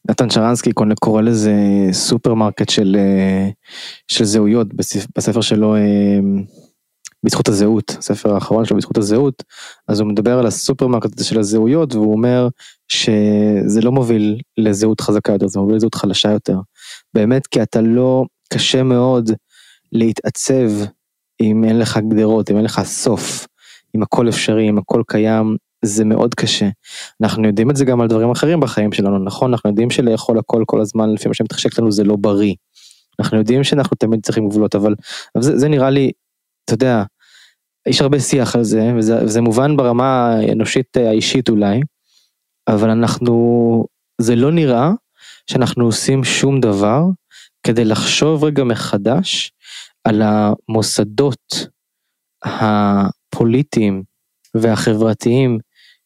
נתן 0.10 0.30
שרנסקי 0.30 0.72
קורא 1.00 1.22
לזה 1.22 1.54
סופרמרקט 1.92 2.70
של, 2.70 2.96
אה, 3.00 3.50
של 4.08 4.26
זהויות 4.26 4.68
בספר 5.16 5.42
שלו. 5.42 5.76
אה, 5.76 6.20
בזכות 7.24 7.48
הזהות, 7.48 7.96
הספר 8.00 8.34
האחרון 8.34 8.66
שלו 8.66 8.78
בזכות 8.78 8.98
הזהות, 8.98 9.44
אז 9.88 10.00
הוא 10.00 10.10
מדבר 10.10 10.40
על 10.40 10.46
הסופרמרקט 10.46 11.24
של 11.24 11.40
הזהויות 11.40 11.96
והוא 11.96 12.14
אומר 12.14 12.48
שזה 12.88 13.82
לא 13.82 13.92
מוביל 13.92 14.42
לזהות 14.58 15.02
חזקה 15.02 15.32
יותר, 15.34 15.48
זה 15.48 15.60
מוביל 15.60 15.76
לזהות 15.76 15.96
חלשה 15.96 16.32
יותר. 16.32 16.58
באמת 17.14 17.48
כי 17.48 17.62
אתה 17.62 17.82
לא, 17.82 18.26
קשה 18.54 18.84
מאוד 18.84 19.32
להתעצב 19.92 20.72
אם 21.42 21.64
אין 21.64 21.80
לך 21.80 22.00
גדרות, 22.10 22.52
אם 22.52 22.58
אין 22.58 22.66
לך 22.66 22.82
סוף, 22.84 23.48
אם 23.96 24.04
הכל 24.04 24.30
אפשרי, 24.30 24.70
אם 24.70 24.78
הכל 24.78 25.04
קיים, 25.08 25.58
זה 25.86 26.06
מאוד 26.06 26.36
קשה. 26.36 26.70
אנחנו 27.22 27.48
יודעים 27.48 27.72
את 27.72 27.76
זה 27.76 27.86
גם 27.86 28.02
על 28.02 28.08
דברים 28.08 28.32
אחרים 28.32 28.60
בחיים 28.60 28.92
שלנו, 28.92 29.20
נכון? 29.20 29.52
אנחנו 29.52 29.70
יודעים 29.70 29.90
שלאכול 29.90 30.40
הכל 30.40 30.64
כל 30.66 30.82
הזמן 30.82 31.14
לפי 31.14 31.28
מה 31.28 31.34
שמתחשק 31.34 31.80
לנו 31.80 31.92
זה 31.92 32.04
לא 32.04 32.16
בריא. 32.16 32.54
אנחנו 33.20 33.38
יודעים 33.38 33.64
שאנחנו 33.64 33.98
תמיד 34.00 34.20
צריכים 34.24 34.50
גבולות, 34.50 34.76
אבל, 34.76 34.96
אבל 35.36 35.44
זה, 35.44 35.58
זה 35.58 35.68
נראה 35.68 35.90
לי 35.90 36.12
אתה 36.68 36.74
יודע, 36.74 37.04
יש 37.88 38.02
הרבה 38.02 38.20
שיח 38.20 38.56
על 38.56 38.64
זה, 38.64 38.92
וזה, 38.98 39.24
וזה 39.24 39.42
מובן 39.42 39.78
ברמה 39.78 40.28
האנושית 40.28 40.98
האישית 40.98 41.50
אולי, 41.50 41.82
אבל 42.68 42.90
אנחנו, 42.90 43.86
זה 44.22 44.36
לא 44.36 44.52
נראה 44.52 44.92
שאנחנו 45.52 45.86
עושים 45.86 46.24
שום 46.24 46.62
דבר 46.62 47.02
כדי 47.64 47.86
לחשוב 47.86 48.44
רגע 48.44 48.64
מחדש 48.64 49.52
על 50.04 50.22
המוסדות 50.22 51.68
הפוליטיים 52.44 54.04
והחברתיים 54.56 55.60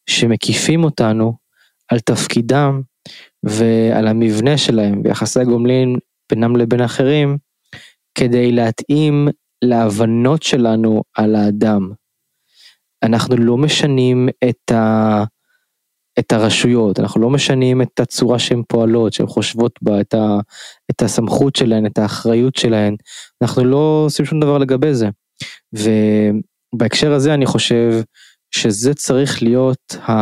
שמקיפים 0.06 0.84
אותנו, 0.84 1.42
על 1.88 2.00
תפקידם 2.00 2.80
ועל 3.42 4.08
המבנה 4.08 4.58
שלהם 4.58 5.00
ויחסי 5.04 5.40
הגומלין 5.40 5.96
בינם 6.30 6.56
לבין 6.56 6.80
אחרים, 6.80 7.38
כדי 8.14 8.52
להתאים 8.52 9.28
להבנות 9.64 10.42
שלנו 10.42 11.02
על 11.16 11.34
האדם. 11.34 11.92
אנחנו 13.02 13.36
לא 13.36 13.56
משנים 13.56 14.28
את, 14.48 14.70
ה, 14.70 15.24
את 16.18 16.32
הרשויות, 16.32 17.00
אנחנו 17.00 17.20
לא 17.20 17.30
משנים 17.30 17.82
את 17.82 18.00
הצורה 18.00 18.38
שהן 18.38 18.62
פועלות, 18.68 19.12
שהן 19.12 19.26
חושבות 19.26 19.78
בה, 19.82 20.00
את, 20.00 20.14
ה, 20.14 20.38
את 20.90 21.02
הסמכות 21.02 21.56
שלהן, 21.56 21.86
את 21.86 21.98
האחריות 21.98 22.56
שלהן, 22.56 22.96
אנחנו 23.42 23.64
לא 23.64 24.02
עושים 24.06 24.26
שום 24.26 24.40
דבר 24.40 24.58
לגבי 24.58 24.94
זה. 24.94 25.08
ובהקשר 25.72 27.12
הזה 27.12 27.34
אני 27.34 27.46
חושב 27.46 27.92
שזה 28.54 28.94
צריך 28.94 29.42
להיות, 29.42 29.94
ה... 30.08 30.12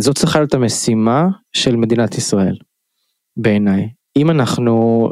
זאת 0.00 0.16
צריכה 0.18 0.38
להיות 0.38 0.54
המשימה 0.54 1.26
של 1.52 1.76
מדינת 1.76 2.18
ישראל, 2.18 2.56
בעיניי. 3.36 3.88
אם 4.16 4.30
אנחנו 4.30 5.08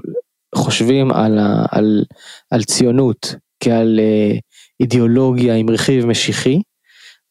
חושבים 0.54 1.10
על, 1.10 1.38
על, 1.70 2.04
על 2.50 2.62
ציונות 2.62 3.34
כעל 3.60 4.00
אה, 4.00 4.38
אידיאולוגיה 4.80 5.54
עם 5.54 5.70
רכיב 5.70 6.06
משיחי, 6.06 6.60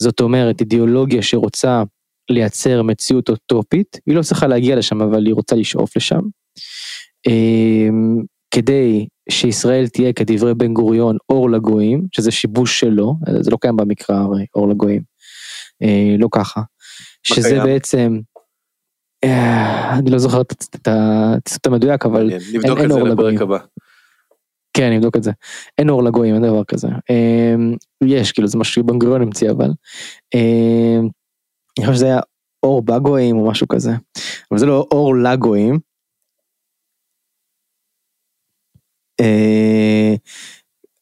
זאת 0.02 0.22
אומרת 0.22 0.62
אידיאולוגיה 0.62 1.22
שרוצה 1.22 1.84
לייצר 2.30 2.84
מציאות 2.84 3.30
אוטופית, 3.30 4.00
היא 4.06 4.16
לא 4.16 4.22
צריכה 4.22 4.48
להגיע 4.48 4.76
לשם 4.76 5.02
אבל 5.02 5.26
היא 5.26 5.34
רוצה 5.34 5.56
לשאוף 5.56 5.98
לשם. 5.98 6.22
כדי 8.56 9.08
שישראל 9.30 9.88
תהיה 9.88 10.14
כדברי 10.14 10.54
בן 10.54 10.74
גוריון 10.74 11.18
אור 11.30 11.50
לגויים, 11.50 12.08
שזה 12.12 12.32
שיבוש 12.32 12.80
שלו, 12.80 13.16
זה 13.42 13.52
לא 13.52 13.58
קיים 13.62 13.76
במקרא 13.76 14.16
הרי 14.16 14.46
אור 14.56 14.70
לגויים, 14.70 15.02
אה, 15.84 16.16
לא 16.20 16.28
ככה, 16.32 16.62
שזה 17.24 17.50
קיים? 17.50 17.64
בעצם, 17.64 18.20
אה, 19.24 19.98
אני 20.00 20.10
לא 20.10 20.18
זוכר 20.18 20.42
את 20.42 20.88
הציטוט 20.88 21.68
המדויק 21.68 22.06
אבל 22.06 22.32
נבדוק 22.54 22.80
את 22.80 22.92
זה 22.92 23.00
לפרק 23.00 23.42
הבא. 23.42 23.58
כן, 24.74 24.92
נבדוק 24.92 25.16
את 25.16 25.24
זה. 25.24 25.32
אין 25.78 25.90
אור 25.90 26.04
לגויים, 26.04 26.36
אין 26.36 26.44
דבר 26.44 26.64
כזה. 26.64 26.88
אה, 26.88 27.56
יש, 28.04 28.32
כאילו 28.32 28.48
זה 28.48 28.58
משהו 28.58 28.74
שבן 28.74 29.00
גוריון 29.00 29.22
המציא 29.22 29.52
אבל. 29.52 29.70
אה, 30.36 31.00
אני 31.80 31.86
חושב 31.86 31.94
שזה 31.94 32.06
היה 32.06 32.20
אור 32.64 32.82
בגויים 32.82 33.38
או 33.38 33.50
משהו 33.50 33.68
כזה. 33.68 33.92
אבל 34.52 34.60
זה 34.60 34.66
לא 34.66 34.88
אור 34.92 35.16
לגויים. 35.16 35.74
אה, 35.74 35.80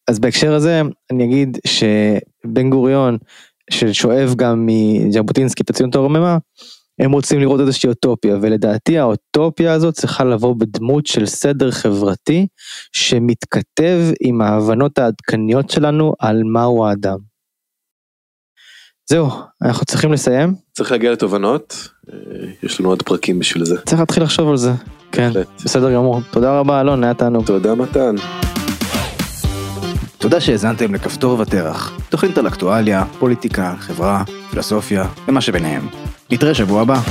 אז 0.08 0.20
בהקשר 0.20 0.54
הזה 0.54 0.82
אני 1.12 1.24
אגיד 1.24 1.58
שבן 1.68 2.70
גוריון 2.70 3.18
ששואב 3.70 4.34
גם 4.36 4.66
מז'בוטינסקי 4.66 5.64
את 5.64 5.70
הציונות 5.70 5.96
הרוממה 5.96 6.38
הם 7.00 7.12
רוצים 7.12 7.40
לראות 7.40 7.60
איזושהי 7.60 7.90
אוטופיה 7.90 8.38
ולדעתי 8.42 8.98
האוטופיה 8.98 9.74
הזאת 9.74 9.94
צריכה 9.94 10.24
לבוא 10.24 10.56
בדמות 10.56 11.06
של 11.06 11.26
סדר 11.26 11.72
חברתי 11.72 12.48
שמתכתב 12.92 14.00
עם 14.22 14.42
ההבנות 14.42 14.98
העדכניות 14.98 15.70
שלנו 15.70 16.14
על 16.20 16.44
מהו 16.44 16.86
האדם. 16.86 17.33
זהו 19.10 19.30
אנחנו 19.62 19.86
צריכים 19.86 20.14
לסיים. 20.14 20.54
צריך 20.74 20.92
להגיע 20.92 21.12
לתובנות 21.12 21.90
אה, 22.14 22.18
יש 22.64 22.80
לנו 22.80 22.90
עוד 22.90 23.04
פרקים 23.04 23.40
בשביל 23.40 23.66
זה. 23.66 23.82
צריך 23.82 24.00
להתחיל 24.00 24.24
לחשוב 24.24 24.50
על 24.50 24.58
זה. 24.58 24.72
כן, 25.12 25.32
בסדר 25.66 25.94
גמור. 25.94 26.22
תודה 26.32 26.60
רבה 26.60 26.82
אלון, 26.82 27.04
היה 27.04 27.14
תענוג. 27.14 27.46
תודה 27.46 27.76
מתן. 27.76 28.16
תודה 30.18 30.42
שהאזנתם 30.42 30.94
לכפתור 30.96 31.40
ותרח, 31.40 32.00
תוכנית 32.10 32.38
על 32.38 32.48
אקטואליה, 32.48 33.06
פוליטיקה, 33.20 33.76
חברה, 33.80 34.24
פילוסופיה 34.50 35.08
ומה 35.28 35.42
שביניהם. 35.42 35.88
נתראה 36.32 36.54
שבוע 36.54 36.82
הבא. 36.82 37.02